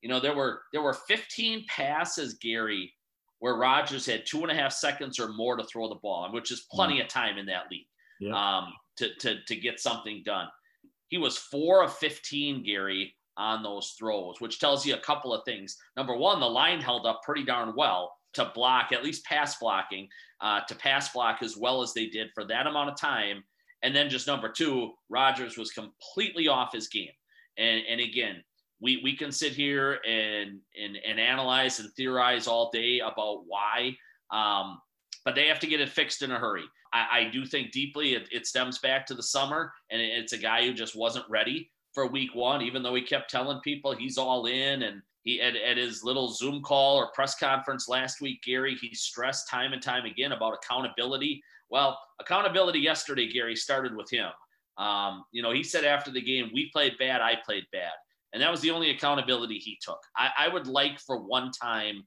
[0.02, 2.92] You know, there were there were 15 passes, Gary,
[3.38, 6.50] where Rodgers had two and a half seconds or more to throw the ball, which
[6.50, 7.86] is plenty of time in that league
[8.20, 8.32] yeah.
[8.58, 10.48] um, to, to, to get something done.
[11.08, 15.44] He was four of 15, Gary, on those throws, which tells you a couple of
[15.44, 15.76] things.
[15.96, 20.08] Number one, the line held up pretty darn well to block, at least pass blocking,
[20.40, 23.42] uh, to pass block as well as they did for that amount of time.
[23.82, 27.12] And then just number two, Rodgers was completely off his game.
[27.58, 28.42] And, and again,
[28.80, 33.96] we, we can sit here and, and, and analyze and theorize all day about why,
[34.30, 34.80] um,
[35.24, 36.64] but they have to get it fixed in a hurry.
[36.92, 40.38] I, I do think deeply it, it stems back to the summer, and it's a
[40.38, 44.18] guy who just wasn't ready for week one, even though he kept telling people he's
[44.18, 44.82] all in.
[44.82, 48.94] And he at, at his little Zoom call or press conference last week, Gary, he
[48.94, 51.42] stressed time and time again about accountability.
[51.70, 54.30] Well, accountability yesterday, Gary, started with him.
[54.76, 57.92] Um, you know, he said after the game, we played bad, I played bad.
[58.32, 60.00] And that was the only accountability he took.
[60.16, 62.04] I, I would like for one time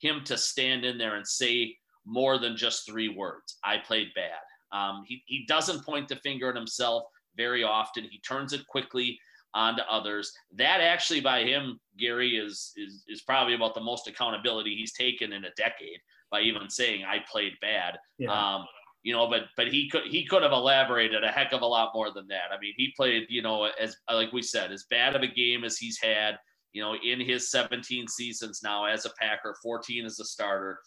[0.00, 4.40] him to stand in there and say more than just three words I played bad.
[4.72, 7.04] Um, he, he doesn't point the finger at himself
[7.36, 8.04] very often.
[8.04, 9.18] He turns it quickly
[9.54, 10.32] onto others.
[10.56, 15.32] That actually, by him, Gary is is is probably about the most accountability he's taken
[15.32, 17.98] in a decade by even saying I played bad.
[18.18, 18.32] Yeah.
[18.32, 18.66] Um,
[19.02, 21.92] you know, but but he could he could have elaborated a heck of a lot
[21.94, 22.50] more than that.
[22.52, 25.64] I mean, he played, you know, as like we said, as bad of a game
[25.64, 26.38] as he's had,
[26.72, 30.80] you know, in his 17 seasons now as a Packer, 14 as a starter.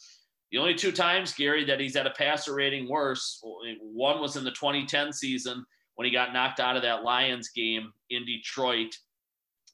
[0.51, 3.41] The only two times, Gary, that he's at a passer rating worse,
[3.81, 5.65] one was in the 2010 season
[6.01, 8.97] when he got knocked out of that Lions game in Detroit.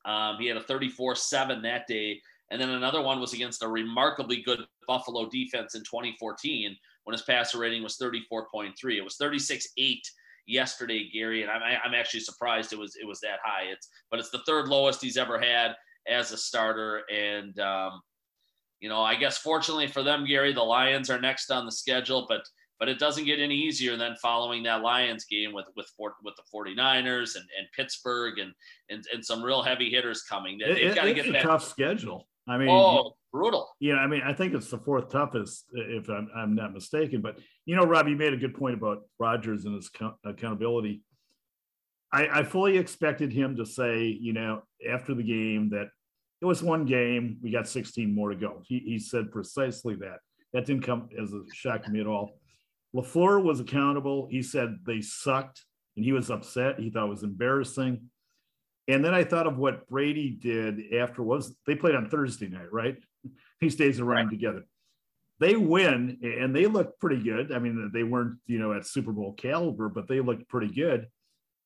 [0.04, 2.20] Um, he had a 34 7 that day.
[2.52, 4.60] And then another one was against a remarkably good
[4.90, 8.74] Buffalo defense in 2014 when his passer rating was 34.3.
[8.98, 10.12] It was 36 8
[10.48, 13.72] yesterday, Gary, and I'm, I'm actually surprised it was it was that high.
[13.72, 15.76] It's but it's the third lowest he's ever had
[16.10, 18.02] as a starter, and um,
[18.82, 22.26] you know I guess fortunately for them, Gary, the Lions are next on the schedule,
[22.28, 22.42] but
[22.80, 25.92] but it doesn't get any easier than following that Lions game with with
[26.24, 28.54] with the 49ers and, and Pittsburgh and,
[28.90, 30.58] and and some real heavy hitters coming.
[30.58, 31.44] They've got to get a that.
[31.44, 32.28] tough schedule.
[32.50, 33.70] I mean, oh, brutal.
[33.80, 37.22] Yeah, I mean, I think it's the fourth toughest, if I'm, I'm not mistaken.
[37.22, 39.90] But you know, Rob, you made a good point about Rodgers and his
[40.26, 41.02] accountability.
[42.14, 45.90] I, I fully expected him to say, you know, after the game that
[46.42, 48.62] it was one game, we got 16 more to go.
[48.66, 50.20] He, he said precisely that.
[50.54, 52.40] That didn't come as a shock to me at all.
[52.98, 54.28] LaFleur was accountable.
[54.30, 55.64] He said they sucked
[55.96, 56.80] and he was upset.
[56.80, 58.10] He thought it was embarrassing.
[58.88, 62.72] And then I thought of what Brady did after was they played on Thursday night,
[62.72, 62.98] right?
[63.62, 64.32] These days around right.
[64.32, 64.64] together.
[65.40, 67.52] They win and they looked pretty good.
[67.52, 71.08] I mean, they weren't, you know, at Super Bowl caliber, but they looked pretty good.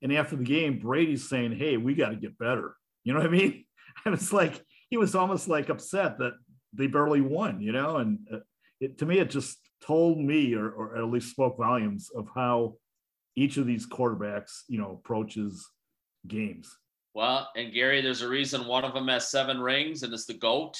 [0.02, 2.76] And after the game, Brady's saying, Hey, we got to get better.
[3.04, 3.66] You know what I mean?
[4.06, 6.32] And it's like he was almost like upset that
[6.72, 8.38] they barely won, you know, and uh,
[8.80, 12.76] it, to me, it just told me, or, or at least spoke volumes of how
[13.36, 15.68] each of these quarterbacks, you know, approaches
[16.28, 16.78] games.
[17.14, 20.34] Well, and Gary, there's a reason one of them has seven rings and it's the
[20.34, 20.78] GOAT,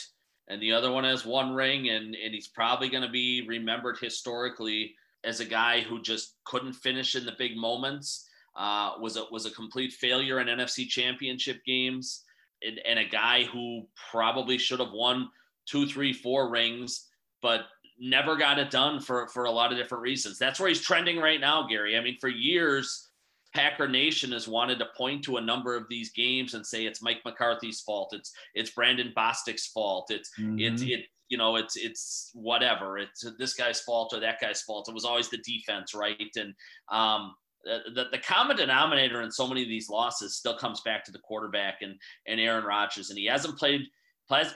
[0.48, 3.98] and the other one has one ring, and, and he's probably going to be remembered
[4.00, 9.24] historically as a guy who just couldn't finish in the big moments, uh, was, a,
[9.32, 12.24] was a complete failure in NFC championship games,
[12.64, 15.30] and, and a guy who probably should have won
[15.66, 17.08] two, three, four rings,
[17.42, 17.62] but
[18.02, 20.38] never got it done for for a lot of different reasons.
[20.38, 21.98] That's where he's trending right now, Gary.
[21.98, 23.10] I mean, for years,
[23.54, 27.02] Packer Nation has wanted to point to a number of these games and say it's
[27.02, 28.14] Mike McCarthy's fault.
[28.14, 30.10] It's it's Brandon Bostick's fault.
[30.10, 30.60] It's mm-hmm.
[30.60, 32.98] it's it you know it's it's whatever.
[32.98, 34.90] It's this guy's fault or that guy's fault.
[34.90, 36.18] It was always the defense, right?
[36.36, 36.54] And
[36.90, 41.12] um, the, the common denominator in so many of these losses still comes back to
[41.12, 41.96] the quarterback and
[42.28, 43.82] and Aaron Rodgers, and he hasn't played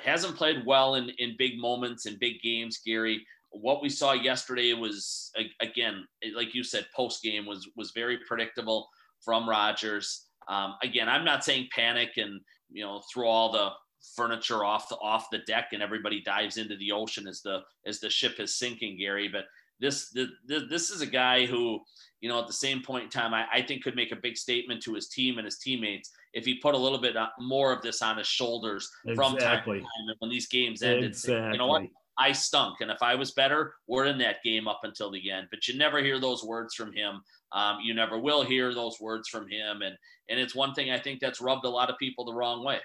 [0.03, 3.25] hasn't played well in in big moments in big games, Gary
[3.61, 8.89] what we saw yesterday was again, like you said, post game was was very predictable
[9.23, 10.25] from Rodgers.
[10.47, 13.69] Um, again, I'm not saying panic and you know throw all the
[14.15, 17.99] furniture off the off the deck and everybody dives into the ocean as the as
[17.99, 19.27] the ship is sinking, Gary.
[19.27, 19.45] But
[19.79, 21.79] this the, the, this is a guy who
[22.21, 24.37] you know at the same point in time I, I think could make a big
[24.37, 27.71] statement to his team and his teammates if he put a little bit uh, more
[27.73, 29.15] of this on his shoulders exactly.
[29.15, 31.11] from time to time when these games ended.
[31.11, 31.51] Exactly.
[31.51, 31.83] you know what?
[32.17, 32.81] I stunk.
[32.81, 35.47] And if I was better, we're in that game up until the end.
[35.51, 39.29] But you never hear those words from him Um, you never will hear those words
[39.29, 39.95] from him, and
[40.29, 42.79] and it's one thing I think that's rubbed a lot of people the wrong way.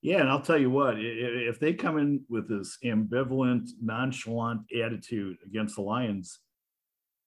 [0.00, 5.38] Yeah, and I'll tell you what, if they come in with this ambivalent, nonchalant attitude
[5.46, 6.40] against the Lions,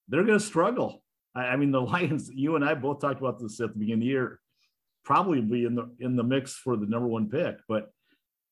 [0.08, 1.04] they're going to struggle.
[1.36, 2.30] I mean, the Lions.
[2.34, 4.40] You and I both talked about this at the beginning of the year.
[5.04, 7.92] Probably be in the in the mix for the number one pick, but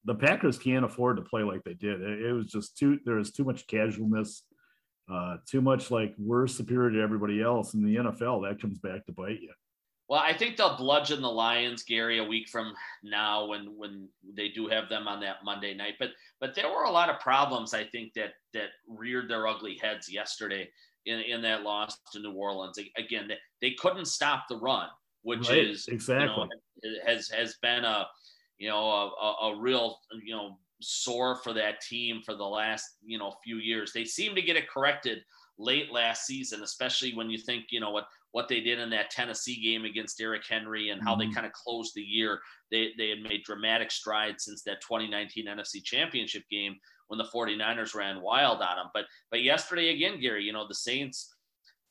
[0.06, 2.02] the Packers can't afford to play like they did.
[2.02, 4.44] It, was just too there was too much casualness,
[5.12, 8.48] uh, too much like we're superior to everybody else in the NFL.
[8.48, 9.52] That comes back to bite you.
[10.08, 14.50] Well, I think they'll bludgeon the Lions, Gary, a week from now when when they
[14.50, 15.96] do have them on that Monday night.
[16.00, 19.80] But but there were a lot of problems I think that that reared their ugly
[19.82, 20.70] heads yesterday
[21.08, 22.78] in, in that loss to New Orleans.
[22.98, 24.88] Again, they, they couldn't stop the run,
[25.24, 26.48] which right, is exactly
[26.84, 28.06] you know, has has been a
[28.58, 32.98] you know a, a, a real you know sore for that team for the last
[33.06, 33.92] you know few years.
[33.94, 35.20] They seem to get it corrected
[35.58, 39.10] late last season, especially when you think you know what what they did in that
[39.12, 41.30] Tennessee game against Derrick Henry and how mm-hmm.
[41.30, 42.40] they kind of closed the year.
[42.72, 46.76] They they had made dramatic strides since that 2019 NFC Championship game
[47.08, 48.88] when the 49ers ran wild on them.
[48.94, 51.35] But but yesterday again, Gary, you know, the Saints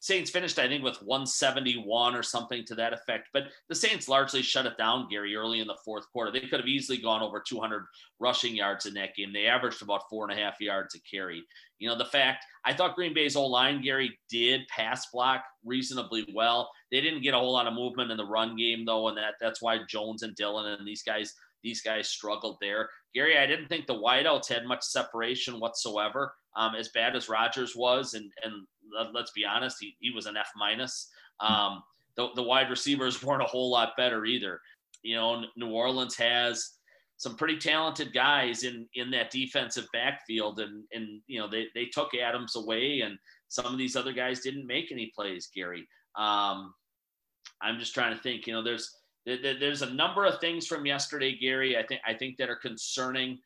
[0.04, 3.30] Saints finished, I think, with 171 or something to that effect.
[3.32, 6.30] But the Saints largely shut it down, Gary, early in the fourth quarter.
[6.30, 7.86] They could have easily gone over 200
[8.20, 9.32] rushing yards in that game.
[9.32, 11.42] They averaged about four and a half yards a carry.
[11.78, 16.28] You know, the fact I thought Green Bay's O line, Gary, did pass block reasonably
[16.34, 16.70] well.
[16.92, 19.36] They didn't get a whole lot of movement in the run game, though, and that
[19.40, 22.90] that's why Jones and Dillon and these guys these guys struggled there.
[23.14, 26.34] Gary, I didn't think the wideouts had much separation whatsoever.
[26.56, 28.66] Um, as bad as Rodgers was, and and
[29.12, 31.10] let's be honest, he, he was an F minus.
[31.40, 31.82] Um,
[32.16, 34.60] the, the wide receivers weren't a whole lot better either.
[35.02, 36.70] You know, New Orleans has
[37.16, 41.86] some pretty talented guys in in that defensive backfield, and and you know they they
[41.86, 45.48] took Adams away, and some of these other guys didn't make any plays.
[45.54, 46.74] Gary, um,
[47.62, 48.46] I'm just trying to think.
[48.46, 48.94] You know, there's
[49.26, 51.76] there's a number of things from yesterday, Gary.
[51.76, 53.38] I think I think that are concerning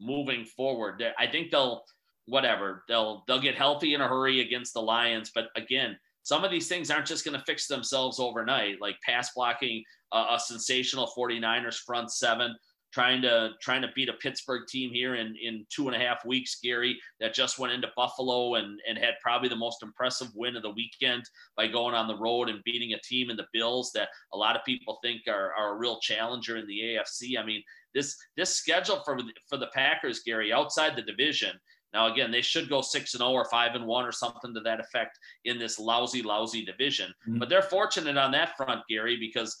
[0.00, 1.02] moving forward.
[1.18, 1.84] I think they'll
[2.26, 6.50] whatever they'll they'll get healthy in a hurry against the Lions, but again, some of
[6.50, 8.80] these things aren't just going to fix themselves overnight.
[8.80, 12.56] Like pass blocking uh, a sensational 49ers front seven,
[12.94, 16.24] trying to trying to beat a Pittsburgh team here in in two and a half
[16.24, 16.60] weeks.
[16.62, 20.62] Gary that just went into Buffalo and and had probably the most impressive win of
[20.62, 21.24] the weekend
[21.56, 24.54] by going on the road and beating a team in the Bills that a lot
[24.54, 27.36] of people think are, are a real challenger in the AFC.
[27.36, 27.62] I mean
[27.94, 31.58] this this schedule for for the Packers, Gary, outside the division.
[31.92, 34.54] Now again, they should go six and zero oh or five and one or something
[34.54, 37.12] to that effect in this lousy, lousy division.
[37.28, 37.38] Mm-hmm.
[37.38, 39.56] But they're fortunate on that front, Gary, because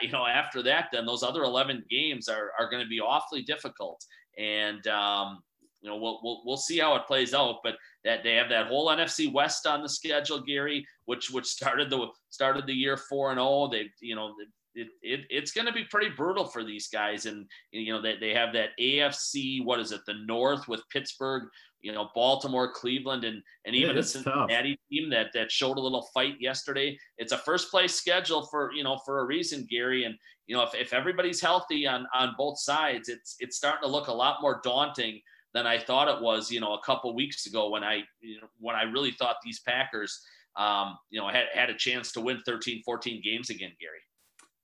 [0.00, 3.42] you know, after that, then those other 11 games are, are going to be awfully
[3.42, 4.04] difficult.
[4.38, 5.38] And, um,
[5.80, 8.66] you know, we'll, we'll, we'll see how it plays out, but that they have that
[8.66, 13.30] whole NFC West on the schedule, Gary, which, which started the, started the year four
[13.30, 14.34] and oh, they, you know,
[14.74, 17.26] it, it, it's going to be pretty brutal for these guys.
[17.26, 21.44] And, you know, they, they have that AFC, what is it, the North with Pittsburgh,
[21.80, 24.88] you know, Baltimore, Cleveland, and and even a Cincinnati tough.
[24.90, 26.98] team that that showed a little fight yesterday.
[27.18, 30.04] It's a first place schedule for you know for a reason, Gary.
[30.04, 33.88] And you know, if, if everybody's healthy on on both sides, it's it's starting to
[33.88, 35.20] look a lot more daunting
[35.54, 36.50] than I thought it was.
[36.50, 39.60] You know, a couple weeks ago when I you know, when I really thought these
[39.60, 40.20] Packers,
[40.56, 44.00] um, you know, had had a chance to win 13, 14 games again, Gary.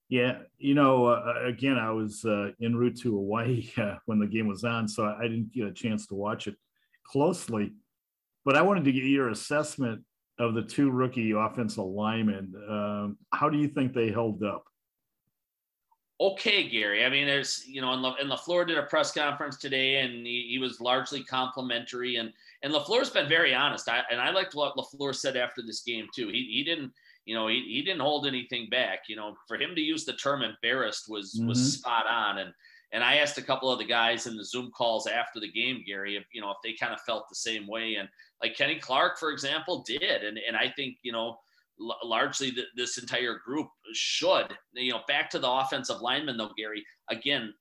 [0.08, 4.26] Yeah, you know, uh, again, I was uh, en route to Hawaii uh, when the
[4.26, 6.56] game was on, so I didn't get a chance to watch it
[7.04, 7.72] closely.
[8.44, 10.02] But I wanted to get your assessment
[10.38, 12.54] of the two rookie offensive linemen.
[12.68, 14.64] Um, how do you think they held up?
[16.20, 17.04] Okay, Gary.
[17.04, 20.24] I mean, there's you know, and, La, and Lafleur did a press conference today, and
[20.24, 23.88] he, he was largely complimentary, and and Lafleur's been very honest.
[23.88, 26.28] I, and I liked what Lafleur said after this game too.
[26.28, 26.92] He he didn't
[27.24, 29.00] you know he, he didn't hold anything back.
[29.08, 31.48] You know, for him to use the term embarrassed was mm-hmm.
[31.48, 32.52] was spot on, and
[32.92, 35.82] and I asked a couple of the guys in the Zoom calls after the game,
[35.86, 37.96] Gary, if you know if they kind of felt the same way.
[37.96, 38.08] And
[38.42, 40.24] like Kenny Clark, for example, did.
[40.24, 41.38] And and I think you know
[41.80, 44.54] l- largely th- this entire group should.
[44.74, 46.84] You know, back to the offensive lineman though, Gary.
[47.10, 47.54] Again,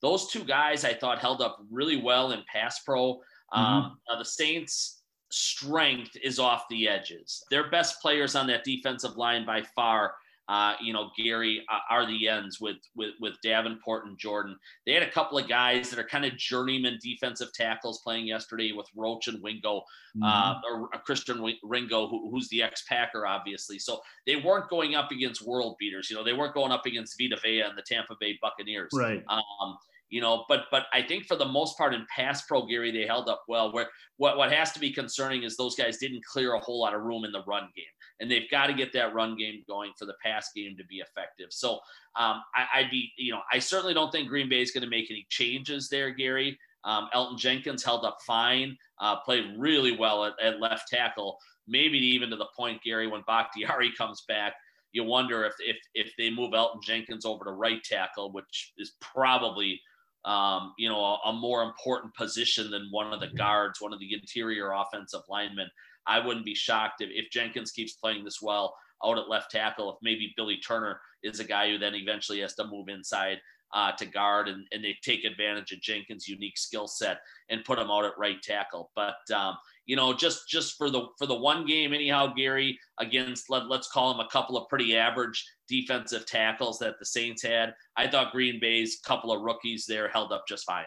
[0.00, 3.14] those two guys I thought held up really well in pass pro.
[3.54, 3.60] Mm-hmm.
[3.60, 7.42] Um, the Saints strength is off the edges.
[7.50, 10.14] Their best players on that defensive line by far
[10.52, 14.54] uh, you know, Gary uh, are the ends with, with with Davenport and Jordan.
[14.84, 18.72] They had a couple of guys that are kind of journeyman defensive tackles playing yesterday
[18.72, 19.78] with Roach and Wingo,
[20.14, 20.22] mm-hmm.
[20.22, 23.78] uh, or uh, Christian Ringo, who, who's the ex-Packer, obviously.
[23.78, 26.10] So they weren't going up against world beaters.
[26.10, 28.90] You know, they weren't going up against Vita Vea and the Tampa Bay Buccaneers.
[28.92, 29.24] Right.
[29.30, 29.78] Um,
[30.12, 33.06] you know, but but I think for the most part in pass pro, Gary, they
[33.06, 33.72] held up well.
[33.72, 36.92] Where what what has to be concerning is those guys didn't clear a whole lot
[36.94, 37.84] of room in the run game,
[38.20, 40.96] and they've got to get that run game going for the pass game to be
[40.96, 41.46] effective.
[41.48, 41.80] So
[42.14, 44.90] um, I, would be, you know, I certainly don't think Green Bay is going to
[44.90, 46.58] make any changes there, Gary.
[46.84, 51.96] Um, Elgton Jenkins held up fine, uh, played really well at, at left tackle, maybe
[51.96, 54.52] even to the point, Gary, when Bakhtiari comes back
[54.92, 58.92] you wonder if if if they move Elgton Jenkins over to right tackle, which is
[59.00, 59.80] probably
[60.24, 63.98] um, you know, a, a, more important position than one of the guards, one of
[63.98, 65.68] the interior offensive linemen.
[66.06, 69.90] I wouldn't be shocked if, if Jenkins keeps playing this well out at left tackle,
[69.90, 73.38] if maybe Billy Turner is a guy who then eventually has to move inside
[73.74, 77.78] uh, to guard and, and they take advantage of Jenkins' unique skill set and put
[77.78, 78.90] him out at right tackle.
[78.94, 79.56] But um,
[79.86, 83.90] you know, just just for the for the one game, anyhow, Gary against let, let's
[83.90, 87.74] call him a couple of pretty average defensive tackles that the Saints had.
[87.96, 90.84] I thought Green Bay's couple of rookies there held up just fine.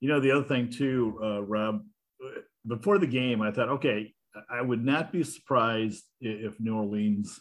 [0.00, 1.84] You know, the other thing too, uh, Rob,
[2.66, 4.12] before the game, I thought, okay,
[4.50, 7.38] I would not be surprised if New Orleans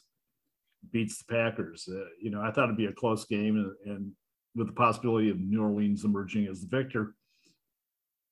[0.92, 1.88] beats the Packers.
[1.90, 4.12] Uh, you know, I thought it'd be a close game and, and
[4.56, 7.16] with the possibility of New Orleans emerging as the victor.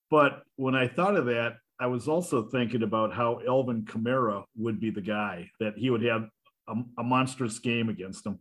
[0.09, 4.79] But when I thought of that, I was also thinking about how Alvin Kamara would
[4.79, 6.27] be the guy that he would have
[6.67, 8.39] a, a monstrous game against him.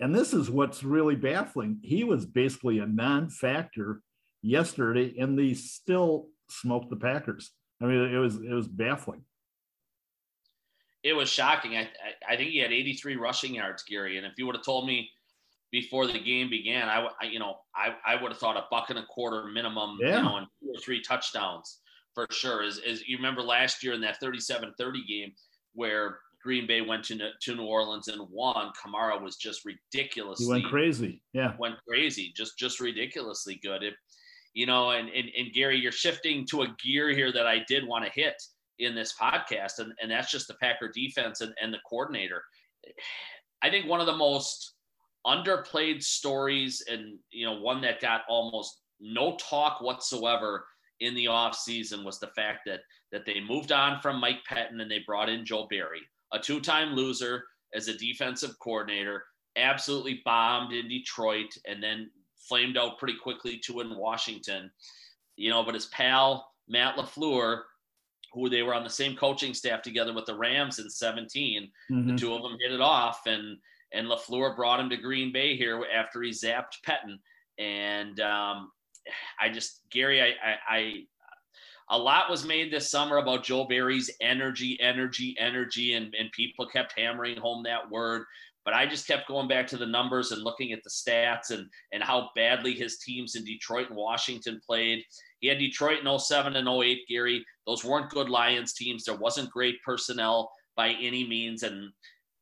[0.00, 1.78] And this is what's really baffling.
[1.82, 4.02] He was basically a non-factor
[4.42, 7.50] yesterday, and they still smoked the Packers.
[7.80, 9.22] I mean, it was it was baffling.
[11.02, 11.76] It was shocking.
[11.76, 11.88] I
[12.28, 14.18] I think he had 83 rushing yards, Gary.
[14.18, 15.08] And if you would have told me
[15.70, 18.90] before the game began, I, I you know I, I would have thought a buck
[18.90, 20.18] and a quarter minimum, yeah.
[20.18, 21.80] you know, and two or three touchdowns
[22.16, 22.62] for sure.
[22.62, 25.32] As, as you remember last year in that 37-30 game
[25.74, 30.52] where Green Bay went to, to New Orleans and won, Kamara was just ridiculously he
[30.52, 31.22] went crazy.
[31.34, 33.82] Yeah, went crazy, just just ridiculously good.
[33.82, 33.94] It,
[34.54, 37.86] you know, and, and and Gary, you're shifting to a gear here that I did
[37.86, 38.40] want to hit
[38.78, 42.42] in this podcast, and, and that's just the Packer defense and, and the coordinator.
[43.62, 44.74] I think one of the most
[45.26, 50.64] underplayed stories, and you know, one that got almost no talk whatsoever
[51.00, 52.80] in the offseason was the fact that
[53.12, 56.00] that they moved on from Mike Pettine and they brought in Joe Barry,
[56.32, 59.24] a two-time loser as a defensive coordinator,
[59.56, 62.10] absolutely bombed in Detroit and then
[62.48, 64.70] flamed out pretty quickly to in Washington.
[65.36, 67.62] You know, but his pal Matt LaFleur,
[68.32, 72.08] who they were on the same coaching staff together with the Rams in 17, mm-hmm.
[72.08, 73.58] the two of them hit it off and
[73.92, 77.18] and LaFleur brought him to Green Bay here after he zapped Pettine.
[77.58, 78.70] And um,
[79.40, 80.92] I just Gary, I, I, I
[81.88, 86.66] a lot was made this summer about Joe Barry's energy, energy, energy, and, and people
[86.66, 88.24] kept hammering home that word.
[88.64, 91.68] But I just kept going back to the numbers and looking at the stats and,
[91.92, 95.04] and how badly his teams in Detroit and Washington played.
[95.38, 97.44] He had Detroit in 07 and 08, Gary.
[97.68, 99.04] Those weren't good Lions teams.
[99.04, 101.62] There wasn't great personnel by any means.
[101.62, 101.92] And,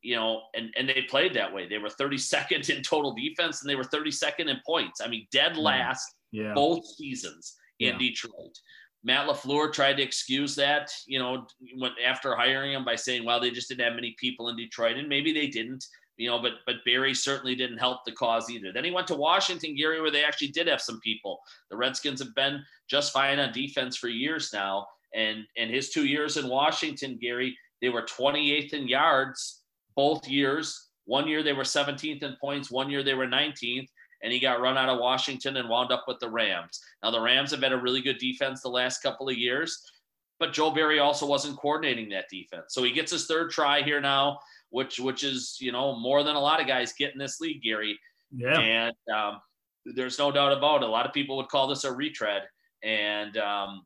[0.01, 1.69] you know, and, and they played that way.
[1.69, 5.03] They were 32nd in total defense and they were 32nd in points.
[5.03, 5.61] I mean, dead mm-hmm.
[5.61, 6.53] last yeah.
[6.55, 7.99] both seasons in yeah.
[7.99, 8.59] Detroit.
[9.05, 13.39] Matt LaFleur tried to excuse that, you know, when, after hiring him by saying, well,
[13.39, 14.97] they just didn't have many people in Detroit.
[14.97, 15.85] And maybe they didn't,
[16.17, 18.73] you know, but but Barry certainly didn't help the cause either.
[18.73, 21.39] Then he went to Washington, Gary, where they actually did have some people.
[21.71, 24.87] The Redskins have been just fine on defense for years now.
[25.15, 29.61] And and his two years in Washington, Gary, they were 28th in yards
[29.95, 30.89] both years.
[31.05, 33.89] One year they were 17th in points, one year they were 19th
[34.25, 36.81] and he got run out of Washington and wound up with the Rams.
[37.03, 39.83] Now, the Rams have had a really good defense the last couple of years,
[40.41, 42.65] but Joe Barry also wasn't coordinating that defense.
[42.71, 44.39] So he gets his third try here now,
[44.71, 47.63] which which is you know more than a lot of guys get in this league,
[47.63, 48.01] Gary.
[48.35, 48.59] Yeah.
[48.59, 49.41] And um,
[49.85, 50.89] there's no doubt about it.
[50.89, 52.43] A lot of people would call this a retread,
[52.83, 53.85] and um,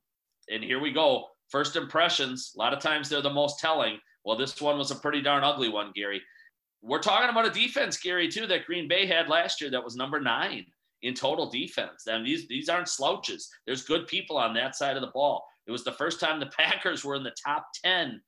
[0.48, 1.26] and here we go.
[1.48, 2.52] First impressions.
[2.54, 3.98] A lot of times they're the most telling.
[4.24, 6.22] Well, this one was a pretty darn ugly one, Gary
[6.82, 9.96] we're talking about a defense, Gary, too, that Green Bay had last year that was
[9.96, 10.66] number nine
[11.02, 12.06] in total defense.
[12.06, 13.48] And these these aren't slouches.
[13.66, 15.44] There's good people on that side of the ball.
[15.66, 18.20] It was the first time the Packers were in the top 10,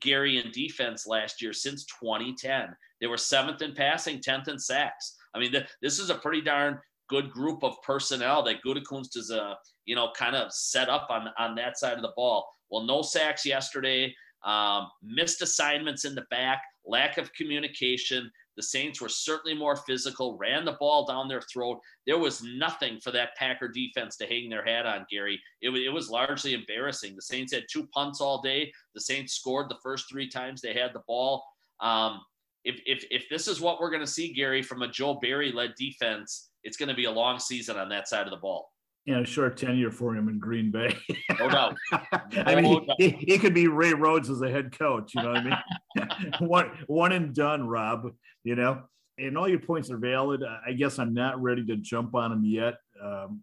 [0.00, 2.74] Gary, in defense last year since 2010.
[3.00, 5.16] They were seventh in passing, 10th in sacks.
[5.34, 6.78] I mean, the, this is a pretty darn
[7.08, 9.56] good group of personnel that Gutekunst is a,
[9.86, 12.46] you know, kind of set up on, on that side of the ball.
[12.70, 18.30] Well, no sacks yesterday, um, missed assignments in the back lack of communication.
[18.56, 21.78] The Saints were certainly more physical, ran the ball down their throat.
[22.06, 25.40] There was nothing for that Packer defense to hang their hat on, Gary.
[25.60, 27.14] It, it was largely embarrassing.
[27.14, 28.72] The Saints had two punts all day.
[28.94, 31.44] The Saints scored the first three times they had the ball.
[31.80, 32.20] Um,
[32.64, 35.52] if, if, if this is what we're going to see, Gary, from a Joe Barry
[35.52, 38.72] led defense, it's going to be a long season on that side of the ball.
[39.08, 40.94] You know, short tenure for him in Green Bay.
[41.38, 41.78] no doubt.
[41.90, 45.14] No I mean, he, he, could be Ray Rhodes as a head coach.
[45.14, 46.30] You know what I mean?
[46.46, 48.10] one one and done, Rob.
[48.44, 48.82] You know,
[49.16, 50.42] and all your points are valid.
[50.44, 52.74] I guess I'm not ready to jump on him yet.
[53.02, 53.42] Um,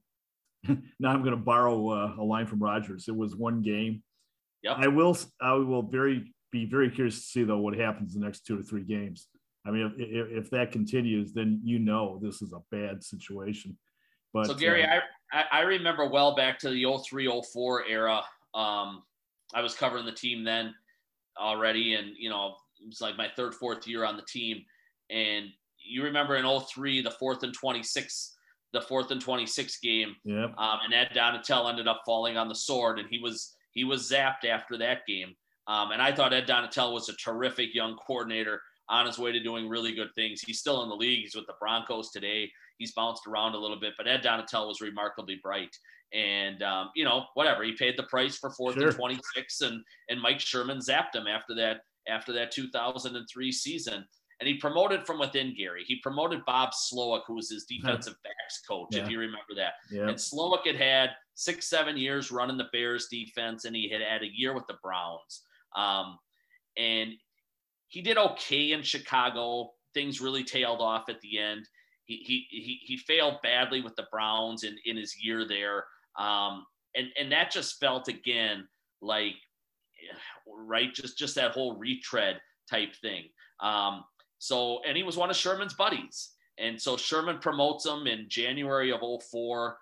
[1.00, 3.06] now I'm going to borrow uh, a line from Rodgers.
[3.08, 4.04] It was one game.
[4.62, 4.76] Yep.
[4.78, 5.18] I will.
[5.42, 8.62] I will very be very curious to see though what happens the next two or
[8.62, 9.30] three games.
[9.66, 13.80] I mean, if, if, if that continues, then you know this is a bad situation.
[14.32, 15.00] But so Gary, uh,
[15.32, 18.22] I I remember well back to the 03, 04 era.
[18.54, 19.04] Um,
[19.54, 20.74] I was covering the team then
[21.40, 24.64] already, and you know it was like my third, fourth year on the team.
[25.10, 25.46] And
[25.78, 28.36] you remember in 03, the fourth and 26
[28.76, 30.16] the fourth and 26 game.
[30.24, 30.48] Yeah.
[30.58, 34.10] Um, and Ed Donatell ended up falling on the sword, and he was he was
[34.12, 35.34] zapped after that game.
[35.68, 39.42] Um, and I thought Ed Donatell was a terrific young coordinator on his way to
[39.42, 40.42] doing really good things.
[40.46, 41.22] He's still in the league.
[41.22, 42.52] He's with the Broncos today.
[42.78, 45.76] He's bounced around a little bit, but Ed Donatell was remarkably bright.
[46.14, 48.88] And um, you know, whatever he paid the price for fourth sure.
[48.88, 54.06] and 26, and and Mike Sherman zapped him after that after that 2003 season
[54.40, 55.84] and he promoted from within Gary.
[55.86, 59.04] He promoted Bob Slowik, who was his defensive backs coach, yeah.
[59.04, 59.74] if you remember that.
[59.92, 60.08] Yeah.
[60.08, 64.24] And Slowik had had six, seven years running the Bears defense, and he had had
[64.24, 65.44] a year with the Browns.
[65.76, 66.18] Um,
[66.78, 67.12] and
[67.88, 69.72] he did okay in Chicago.
[69.94, 71.68] Things really tailed off at the end.
[72.06, 75.86] He he he, he failed badly with the Browns in, in his year there.
[76.18, 78.68] Um, and and that just felt again
[79.02, 79.36] like
[80.48, 82.40] right just just that whole retread
[82.70, 83.26] type thing.
[83.62, 84.04] Um,
[84.38, 86.32] so, and he was one of Sherman's buddies.
[86.58, 89.78] And so Sherman promotes him in January of 04.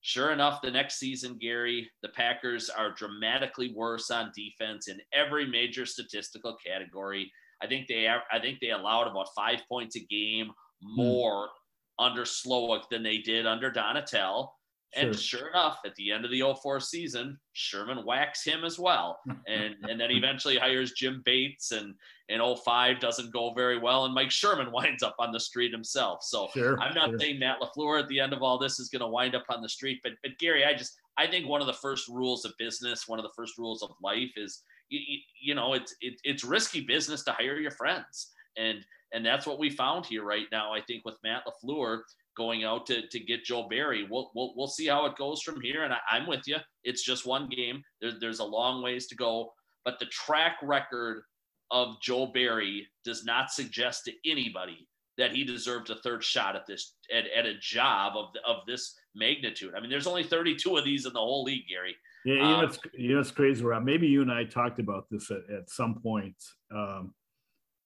[0.00, 5.46] Sure enough, the next season, Gary, the Packers are dramatically worse on defense in every
[5.46, 7.30] major statistical category.
[7.60, 11.57] I think they I think they allowed about five points a game more hmm.
[11.98, 14.50] Under Slowik than they did under Donatell.
[14.96, 15.40] And sure.
[15.40, 15.48] sure.
[15.50, 19.20] enough, at the end of the 04 season, Sherman whacks him as well.
[19.46, 21.94] And and then eventually hires Jim Bates and
[22.28, 24.04] in 05 doesn't go very well.
[24.04, 26.22] And Mike Sherman winds up on the street himself.
[26.22, 27.18] So sure, I'm not sure.
[27.18, 29.60] saying Matt LaFleur at the end of all this is going to wind up on
[29.62, 30.00] the street.
[30.02, 33.18] But but Gary, I just I think one of the first rules of business, one
[33.18, 35.00] of the first rules of life is you,
[35.40, 38.32] you know, it's it, it's risky business to hire your friends.
[38.58, 40.72] And and that's what we found here right now.
[40.72, 42.00] I think with Matt LaFleur,
[42.38, 44.06] going out to, to get Joe Barry.
[44.08, 45.84] We'll, we'll, we'll see how it goes from here.
[45.84, 46.56] And I, am with you.
[46.84, 47.82] It's just one game.
[48.00, 49.52] There's there's a long ways to go.
[49.84, 51.22] But the track record
[51.70, 54.88] of Joe Barry does not suggest to anybody
[55.18, 58.94] that he deserved a third shot at this at, at a job of, of this
[59.14, 59.72] magnitude.
[59.76, 61.96] I mean, there's only 32 of these in the whole league, Gary.
[62.24, 63.84] Yeah, you know, um, it's, you know, it's crazy, Rob.
[63.84, 66.36] Maybe you and I talked about this at, at some point.
[66.74, 67.14] Um,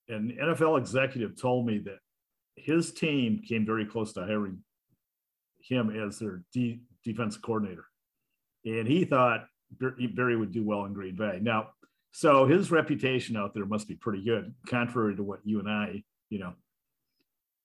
[0.09, 1.98] an NFL executive told me that
[2.57, 4.59] his team came very close to hiring
[5.61, 7.86] him as their de- defense coordinator.
[8.64, 9.46] And he thought
[9.78, 11.38] Barry would do well in Green Bay.
[11.40, 11.70] Now,
[12.12, 16.03] so his reputation out there must be pretty good, contrary to what you and I,
[16.28, 16.53] you know,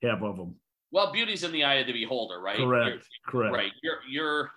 [0.01, 0.55] have of him.
[0.91, 2.57] Well, beauty's in the eye of the beholder, right?
[2.57, 2.89] Correct.
[2.89, 3.53] You're, correct.
[3.53, 3.71] Right.
[3.83, 4.51] You're, you're,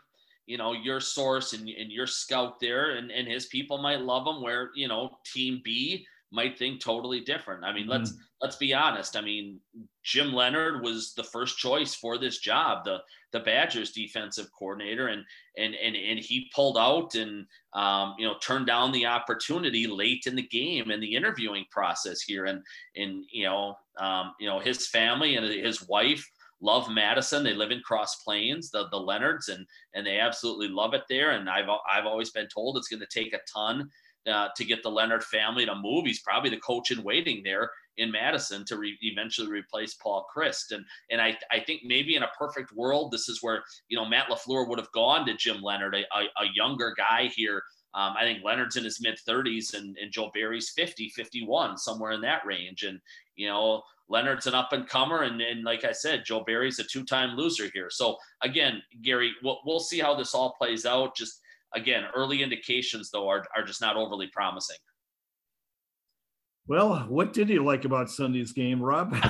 [0.46, 4.26] you know, your source and, and your scout there and, and his people might love
[4.26, 7.64] him where, you know, team B might think totally different.
[7.64, 7.92] I mean, mm-hmm.
[7.92, 9.16] let's let's be honest.
[9.16, 9.60] I mean,
[10.02, 12.98] Jim Leonhard was the first choice for this job, the
[13.32, 15.24] the Badgers defensive coordinator, and
[15.56, 20.24] and and and he pulled out and um, you know turned down the opportunity late
[20.26, 22.62] in the game in the interviewing process here, and
[22.96, 26.26] and you know um, you know his family and his wife
[26.62, 27.42] love Madison.
[27.42, 31.32] They live in Cross Plains, the the Leonhards, and and they absolutely love it there.
[31.32, 33.88] And I've I've always been told it's going to take a ton
[34.26, 36.06] uh, to get the Leonhard family to move.
[36.06, 40.72] He's probably the coach in waiting there in Madison to re- eventually replace Paul Chryst.
[40.72, 44.04] And and I, I think maybe in a perfect world, this is where you know
[44.04, 47.62] Matt LaFleur would have gone to Jim Leonhard, a, a, a younger guy here.
[47.92, 52.12] Um, I think Leonhard's in his mid 30s and, and Joe Barry's 50, 51, somewhere
[52.12, 52.84] in that range.
[52.84, 53.00] And,
[53.34, 55.22] you know, Leonhard's an up and comer.
[55.22, 57.88] And, and like I said, Joe Barry's a two time loser here.
[57.90, 61.16] So, again, Gary, we'll, we'll see how this all plays out.
[61.16, 61.40] Just
[61.74, 64.76] again, early indications though are, are just not overly promising.
[66.66, 69.12] Well, what did you like about Sunday's game, Rob?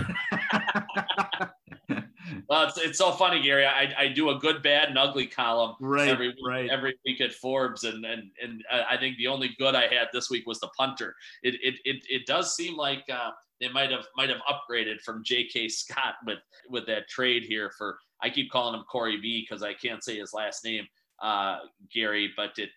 [2.49, 3.64] well, it's, it's so funny, Gary.
[3.64, 6.68] I, I do a good, bad, and ugly column right, every week, right.
[6.68, 10.28] every week at Forbes, and and and I think the only good I had this
[10.28, 11.14] week was the punter.
[11.43, 15.24] It it it, it does seem like uh, they might have might have upgraded from
[15.24, 15.68] J.K.
[15.68, 17.99] Scott with with that trade here for.
[18.22, 20.86] I keep calling him Corey B because I can't say his last name
[21.20, 21.58] uh,
[21.92, 22.70] Gary, but it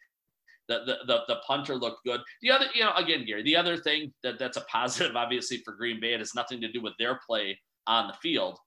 [0.69, 2.21] the, the, the the punter looked good.
[2.41, 5.73] The other, you know, again, Gary, the other thing that that's a positive, obviously for
[5.73, 8.57] Green Bay, it has nothing to do with their play on the field.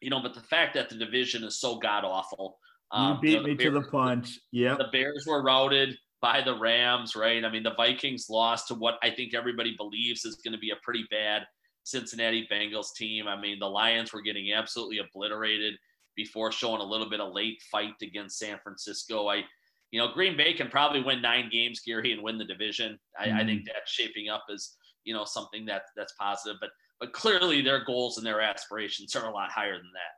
[0.00, 2.58] you know, but the fact that the division is so god awful.
[2.90, 4.38] Um, you beat you know, me Bears, to the punch.
[4.52, 4.76] Yeah.
[4.76, 7.44] The Bears were routed by the Rams, right?
[7.44, 10.70] I mean, the Vikings lost to what I think everybody believes is going to be
[10.70, 11.42] a pretty bad
[11.84, 13.28] Cincinnati Bengals team.
[13.28, 15.74] I mean, the Lions were getting absolutely obliterated
[16.18, 19.28] before showing a little bit of late fight against San Francisco.
[19.28, 19.44] I,
[19.92, 22.98] you know, Green Bay can probably win nine games, Gary, and win the division.
[23.16, 23.36] I, mm-hmm.
[23.36, 23.68] I think mm-hmm.
[23.72, 26.58] that's shaping up as you know something that that's positive.
[26.60, 30.16] But but clearly their goals and their aspirations are a lot higher than that.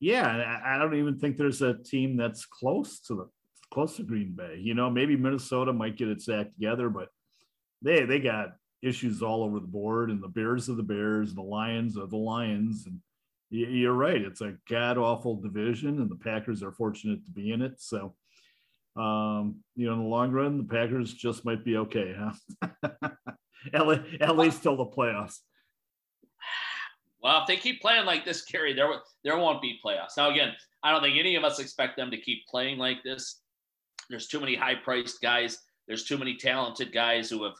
[0.00, 3.28] Yeah, I don't even think there's a team that's close to the
[3.72, 4.58] close to Green Bay.
[4.60, 7.10] You know, maybe Minnesota might get its act together, but
[7.80, 11.38] they they got issues all over the board, and the Bears of the Bears, and
[11.38, 13.00] the Lions of the Lions, and
[13.50, 14.20] you're right.
[14.20, 17.74] It's a god awful division, and the Packers are fortunate to be in it.
[17.78, 18.14] So,
[18.96, 22.68] um, you know, in the long run, the Packers just might be okay, huh?
[23.72, 25.38] at, at least till the playoffs.
[27.22, 28.88] Well, if they keep playing like this, Gary, there
[29.24, 30.16] there won't be playoffs.
[30.16, 33.40] Now, again, I don't think any of us expect them to keep playing like this.
[34.08, 35.58] There's too many high-priced guys.
[35.88, 37.54] There's too many talented guys who have,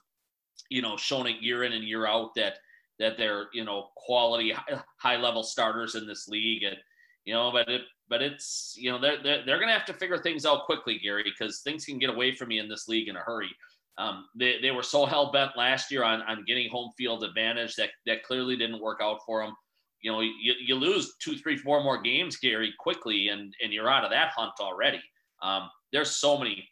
[0.71, 2.59] you know, shown it year in and year out that
[2.99, 4.55] that they're you know quality
[4.99, 6.63] high-level starters in this league.
[6.63, 6.77] And
[7.25, 9.95] you know, but it but it's you know they're they're, they're going to have to
[9.95, 13.09] figure things out quickly, Gary, because things can get away from you in this league
[13.09, 13.51] in a hurry.
[13.99, 17.77] Um, they, they were so hell bent last year on, on getting home field advantage
[17.77, 19.55] that that clearly didn't work out for them.
[20.03, 23.91] You know, you, you lose two, three, four more games, Gary, quickly, and and you're
[23.91, 25.03] out of that hunt already.
[25.43, 26.69] Um, there's so many.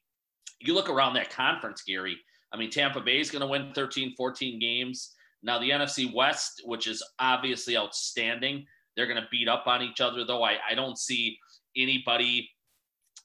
[0.61, 2.17] You look around that conference, Gary.
[2.53, 5.15] I mean, Tampa Bay is going to win 13, 14 games.
[5.45, 8.67] Now, the NFC West, which is obviously outstanding,
[8.97, 10.43] they're going to beat up on each other, though.
[10.43, 11.39] I, I don't see
[11.77, 12.51] anybody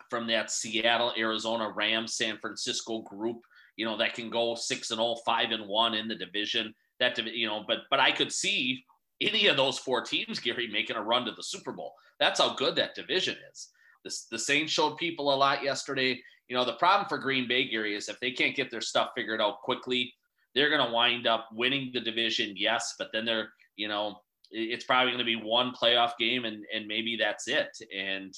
[0.10, 3.42] from that Seattle, Arizona, Rams, San Francisco group
[3.80, 6.76] you know, that can go six and all, five and one in the division.
[7.00, 8.84] That you know, but but I could see
[9.22, 11.94] any of those four teams, Gary, making a run to the Super Bowl.
[12.20, 13.70] That's how good that division is.
[14.04, 16.22] The, the Saints showed people a lot yesterday.
[16.50, 19.12] You know, the problem for Green Bay, Gary, is if they can't get their stuff
[19.16, 20.14] figured out quickly,
[20.56, 24.20] they're going to wind up winning the division, yes, but then they're, you know,
[24.52, 27.70] it's probably going to be one playoff game and, and maybe that's it.
[27.96, 28.34] And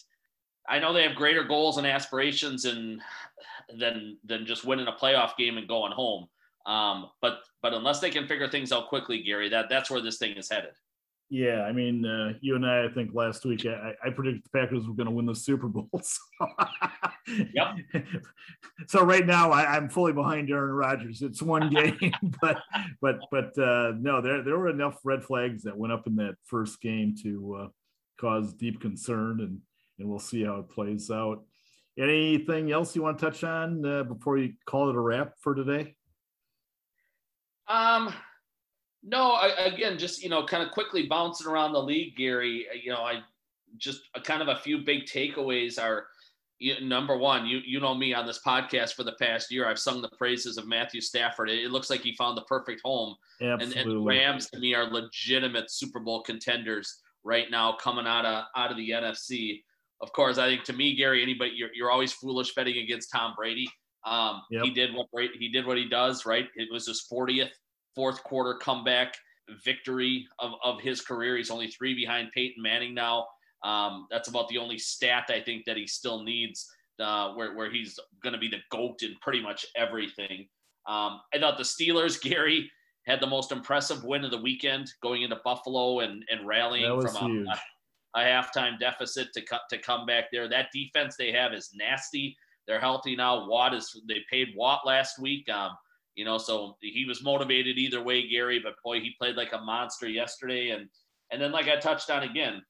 [0.67, 3.01] I know they have greater goals and aspirations and
[3.77, 6.27] than than just winning a playoff game and going home.
[6.65, 10.17] Um, but but unless they can figure things out quickly, Gary, that that's where this
[10.17, 10.71] thing is headed.
[11.33, 14.49] Yeah, I mean, uh, you and I, I think last week, I, I predicted the
[14.49, 15.89] Packers were going to win the Super Bowl.
[16.03, 17.45] So.
[17.53, 17.75] yep.
[18.87, 21.21] so right now, I, am fully behind Aaron Rodgers.
[21.21, 22.11] It's one game,
[22.41, 22.57] but
[22.99, 26.35] but but uh, no, there there were enough red flags that went up in that
[26.43, 27.67] first game to uh,
[28.19, 29.59] cause deep concern, and
[29.99, 31.45] and we'll see how it plays out.
[31.97, 35.55] Anything else you want to touch on uh, before you call it a wrap for
[35.55, 35.95] today?
[37.67, 38.13] Um,
[39.03, 39.31] no.
[39.31, 42.67] I, again, just you know, kind of quickly bouncing around the league, Gary.
[42.71, 43.21] Uh, you know, I
[43.77, 46.07] just a, kind of a few big takeaways are.
[46.59, 49.67] You, number one, you you know me on this podcast for the past year.
[49.67, 51.49] I've sung the praises of Matthew Stafford.
[51.49, 53.15] It, it looks like he found the perfect home.
[53.41, 53.81] Absolutely.
[53.81, 58.43] And, and Rams to me are legitimate Super Bowl contenders right now, coming out of
[58.55, 59.61] out of the NFC
[60.01, 63.33] of course, I think to me, Gary, anybody you're, you're always foolish betting against Tom
[63.35, 63.69] Brady.
[64.05, 64.63] Um, yep.
[64.63, 66.47] He did what he did what he does, right?
[66.55, 67.51] It was his 40th
[67.95, 69.15] fourth quarter comeback
[69.63, 71.37] victory of, of his career.
[71.37, 73.27] He's only three behind Peyton Manning now.
[73.63, 76.69] Um, that's about the only stat I think that he still needs,
[76.99, 80.47] uh, where, where he's going to be the GOAT in pretty much everything.
[80.87, 82.69] Um, I thought the Steelers, Gary,
[83.05, 87.47] had the most impressive win of the weekend going into Buffalo and, and rallying from
[87.47, 90.47] a, a halftime deficit to cut to come back there.
[90.47, 92.37] That defense they have is nasty.
[92.67, 93.47] They're healthy now.
[93.49, 95.49] Watt is they paid Watt last week.
[95.49, 95.71] Um,
[96.15, 98.59] you know, so he was motivated either way, Gary.
[98.59, 100.69] But boy, he played like a monster yesterday.
[100.69, 100.87] And
[101.31, 102.61] and then like I touched on again,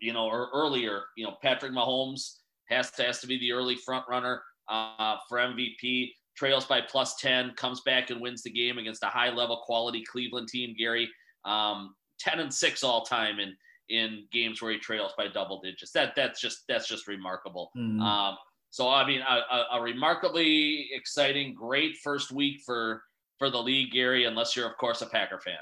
[0.00, 2.38] you know, or earlier, you know, Patrick Mahomes
[2.68, 6.10] has to has to be the early front runner uh, for MVP.
[6.36, 10.04] Trails by plus ten, comes back and wins the game against a high level quality
[10.04, 10.74] Cleveland team.
[10.78, 11.08] Gary,
[11.44, 13.52] um, ten and six all time, and
[13.88, 15.92] in games where he trails by double digits.
[15.92, 17.70] That that's just that's just remarkable.
[17.76, 18.00] Mm.
[18.00, 18.36] Um,
[18.76, 23.02] so I mean, a, a, remarkably exciting, great first week for
[23.38, 24.26] for the league, Gary.
[24.26, 25.56] Unless you're, of course, a Packer fan.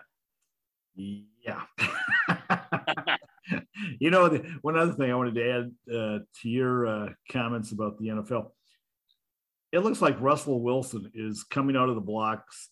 [0.97, 1.62] Yeah.
[4.01, 7.71] you know, the, one other thing I wanted to add uh, to your uh, comments
[7.71, 8.51] about the NFL.
[9.71, 12.69] It looks like Russell Wilson is coming out of the blocks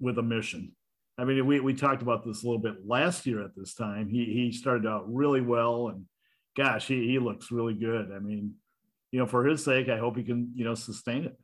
[0.00, 0.72] with a mission.
[1.16, 4.08] I mean, we, we talked about this a little bit last year at this time.
[4.08, 6.06] He he started out really well, and
[6.56, 8.10] gosh, he he looks really good.
[8.12, 8.54] I mean,
[9.12, 11.36] you know, for his sake, I hope he can you know sustain it.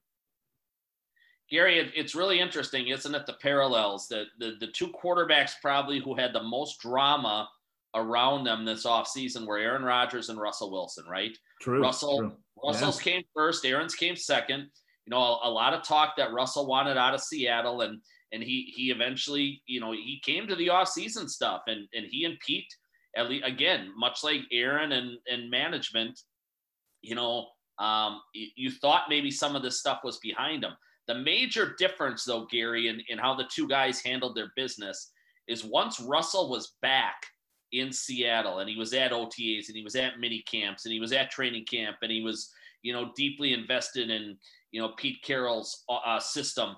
[1.51, 3.27] Gary, it, it's really interesting, isn't it?
[3.27, 7.49] The parallels that the, the two quarterbacks probably who had the most drama
[7.95, 11.37] around them this offseason were Aaron Rodgers and Russell Wilson, right?
[11.61, 11.81] True.
[11.81, 12.33] Russell true.
[12.65, 13.13] Russell's yeah.
[13.13, 14.69] came first, Aaron's came second.
[15.07, 18.01] You know, a, a, lot of talk that Russell wanted out of Seattle and
[18.33, 22.25] and he he eventually, you know, he came to the offseason stuff and and he
[22.25, 22.75] and Pete
[23.17, 26.19] at least again, much like Aaron and and management,
[27.03, 27.47] you know,
[27.79, 30.73] um, you, you thought maybe some of this stuff was behind him.
[31.07, 35.13] The major difference, though, Gary, in, in how the two guys handled their business
[35.47, 37.27] is once Russell was back
[37.73, 41.01] in Seattle and he was at OTAs and he was at mini camps and he
[41.01, 42.51] was at training camp and he was,
[42.83, 44.37] you know, deeply invested in,
[44.73, 46.77] you know, Pete Carroll's uh, uh system,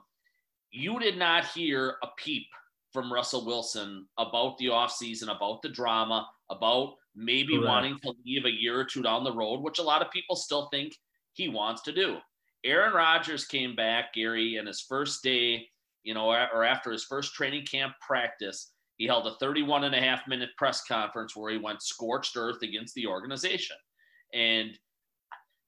[0.70, 2.46] you did not hear a peep
[2.92, 7.68] from Russell Wilson about the offseason, about the drama, about maybe Correct.
[7.68, 10.36] wanting to leave a year or two down the road, which a lot of people
[10.36, 10.94] still think
[11.32, 12.18] he wants to do.
[12.64, 15.66] Aaron Rodgers came back, Gary, and his first day,
[16.02, 20.00] you know, or after his first training camp practice, he held a 31 and a
[20.00, 23.76] half minute press conference where he went scorched earth against the organization.
[24.34, 24.76] And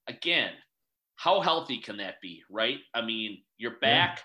[0.07, 0.51] again,
[1.15, 2.79] how healthy can that be, right?
[2.93, 4.21] I mean, you're back,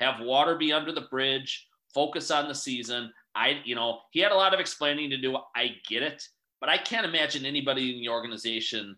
[0.00, 0.12] yeah.
[0.12, 3.12] have water be under the bridge, focus on the season.
[3.34, 5.36] I, you know, he had a lot of explaining to do.
[5.56, 6.22] I get it,
[6.60, 8.96] but I can't imagine anybody in the organization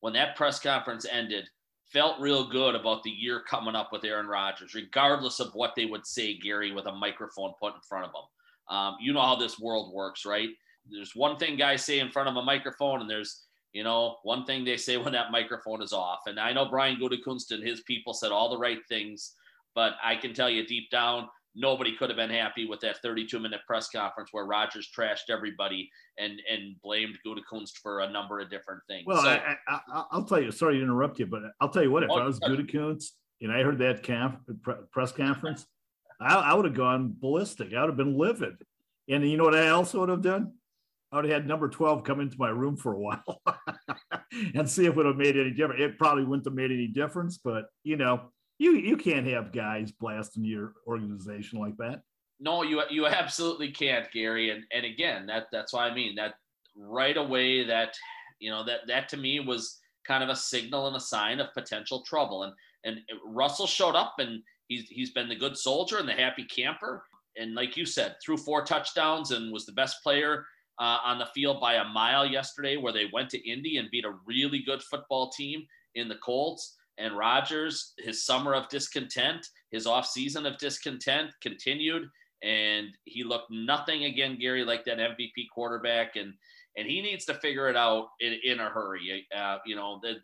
[0.00, 1.48] when that press conference ended
[1.92, 5.86] felt real good about the year coming up with Aaron Rodgers, regardless of what they
[5.86, 8.76] would say, Gary, with a microphone put in front of them.
[8.76, 10.48] Um, you know how this world works, right?
[10.90, 14.44] There's one thing guys say in front of a microphone, and there's you know one
[14.44, 16.20] thing they say when that microphone is off.
[16.26, 19.34] And I know Brian Gutekunst and his people said all the right things,
[19.74, 23.38] but I can tell you deep down, nobody could have been happy with that 32
[23.40, 28.50] minute press conference where Rodgers trashed everybody and and blamed Gutekunst for a number of
[28.50, 29.04] different things.
[29.06, 30.52] Well, so, I, will tell you.
[30.52, 32.02] Sorry to interrupt you, but I'll tell you what.
[32.02, 34.40] If oh, I was Gutekunst and I heard that camp,
[34.92, 35.66] press conference,
[36.20, 37.74] I, I would have gone ballistic.
[37.74, 38.56] I would have been livid.
[39.08, 40.52] And you know what I also would have done?
[41.12, 43.42] I would have had number 12 come into my room for a while
[44.54, 45.80] and see if it would have made any difference.
[45.80, 49.92] It probably wouldn't have made any difference, but you know, you you can't have guys
[49.92, 52.02] blasting your organization like that.
[52.40, 54.50] No, you you absolutely can't, Gary.
[54.50, 56.34] And and again, that that's why I mean that
[56.76, 57.94] right away that
[58.38, 61.52] you know that that to me was kind of a signal and a sign of
[61.54, 62.44] potential trouble.
[62.44, 62.52] And
[62.84, 67.04] and Russell showed up and he's he's been the good soldier and the happy camper.
[67.38, 70.46] And like you said, threw four touchdowns and was the best player
[70.78, 74.04] uh, on the field by a mile yesterday, where they went to Indy and beat
[74.04, 76.76] a really good football team in the Colts.
[76.98, 82.08] And Rodgers, his summer of discontent, his off season of discontent continued,
[82.42, 86.32] and he looked nothing again, Gary, like that MVP quarterback, and
[86.76, 89.26] and he needs to figure it out in, in a hurry.
[89.34, 90.14] Uh, you know, the,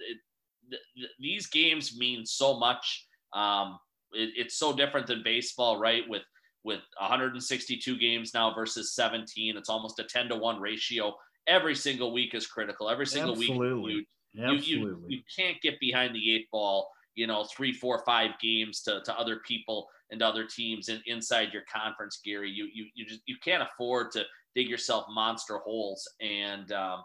[0.69, 3.07] the, the, these games mean so much.
[3.33, 3.79] Um,
[4.13, 6.03] it, it's so different than baseball, right?
[6.09, 6.23] With
[6.65, 11.13] with 162 games now versus 17, it's almost a 10 to one ratio.
[11.49, 12.89] Every single week is critical.
[12.89, 13.97] Every single Absolutely.
[13.97, 14.71] week, Absolutely.
[14.71, 18.83] You, you, you can't get behind the eight ball, you know, three, four, five games
[18.83, 22.51] to, to other people and other teams in, inside your conference, Gary.
[22.51, 24.25] You, you, you just, you can't afford to
[24.55, 26.09] dig yourself monster holes.
[26.21, 27.03] And, um,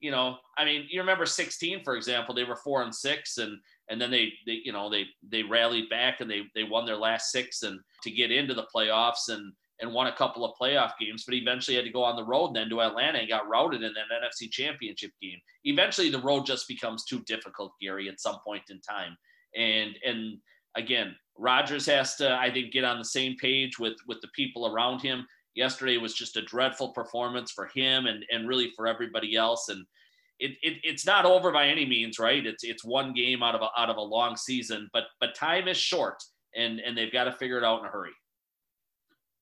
[0.00, 3.58] you know, I mean, you remember 16, for example, they were four and six and,
[3.88, 6.96] and then they, they, you know, they, they rallied back and they, they won their
[6.96, 9.52] last six and to get into the playoffs and,
[9.82, 12.54] and won a couple of playoff games, but eventually had to go on the road
[12.54, 15.38] then to Atlanta and got routed in that NFC championship game.
[15.64, 19.16] Eventually the road just becomes too difficult, Gary, at some point in time.
[19.56, 20.38] And and
[20.76, 24.66] again, Rodgers has to, I think, get on the same page with with the people
[24.66, 25.26] around him.
[25.54, 29.68] Yesterday was just a dreadful performance for him and and really for everybody else.
[29.68, 29.84] And
[30.38, 32.46] it, it, it's not over by any means, right?
[32.46, 35.68] It's it's one game out of a, out of a long season, but but time
[35.68, 36.22] is short,
[36.54, 38.12] and and they've got to figure it out in a hurry.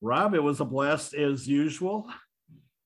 [0.01, 2.07] Rob, it was a blast as usual.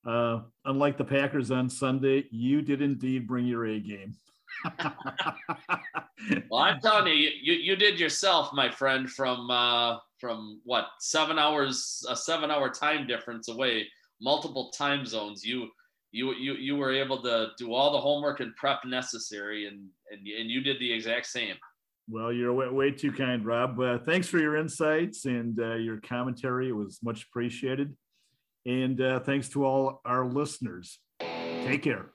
[0.06, 4.16] Uh, unlike the Packers on Sunday, you did indeed bring your A game.
[6.50, 11.40] well, I'm telling you, you, you did yourself, my friend, from uh, from what seven
[11.40, 13.88] hours, a seven hour time difference away,
[14.22, 15.44] multiple time zones.
[15.44, 15.70] You
[16.12, 20.28] you you you were able to do all the homework and prep necessary, and and
[20.28, 21.56] and you did the exact same.
[22.10, 23.80] Well, you're way, way too kind, Rob.
[23.80, 26.70] Uh, thanks for your insights and uh, your commentary.
[26.70, 27.96] It was much appreciated.
[28.66, 31.00] And uh, thanks to all our listeners.
[31.20, 32.10] Take care.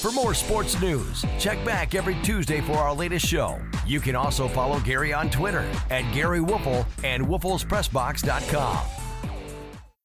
[0.00, 3.60] For more sports news, check back every Tuesday for our latest show.
[3.84, 8.97] You can also follow Gary on Twitter at Gary Woelfel and WoelfelsPressBox.com.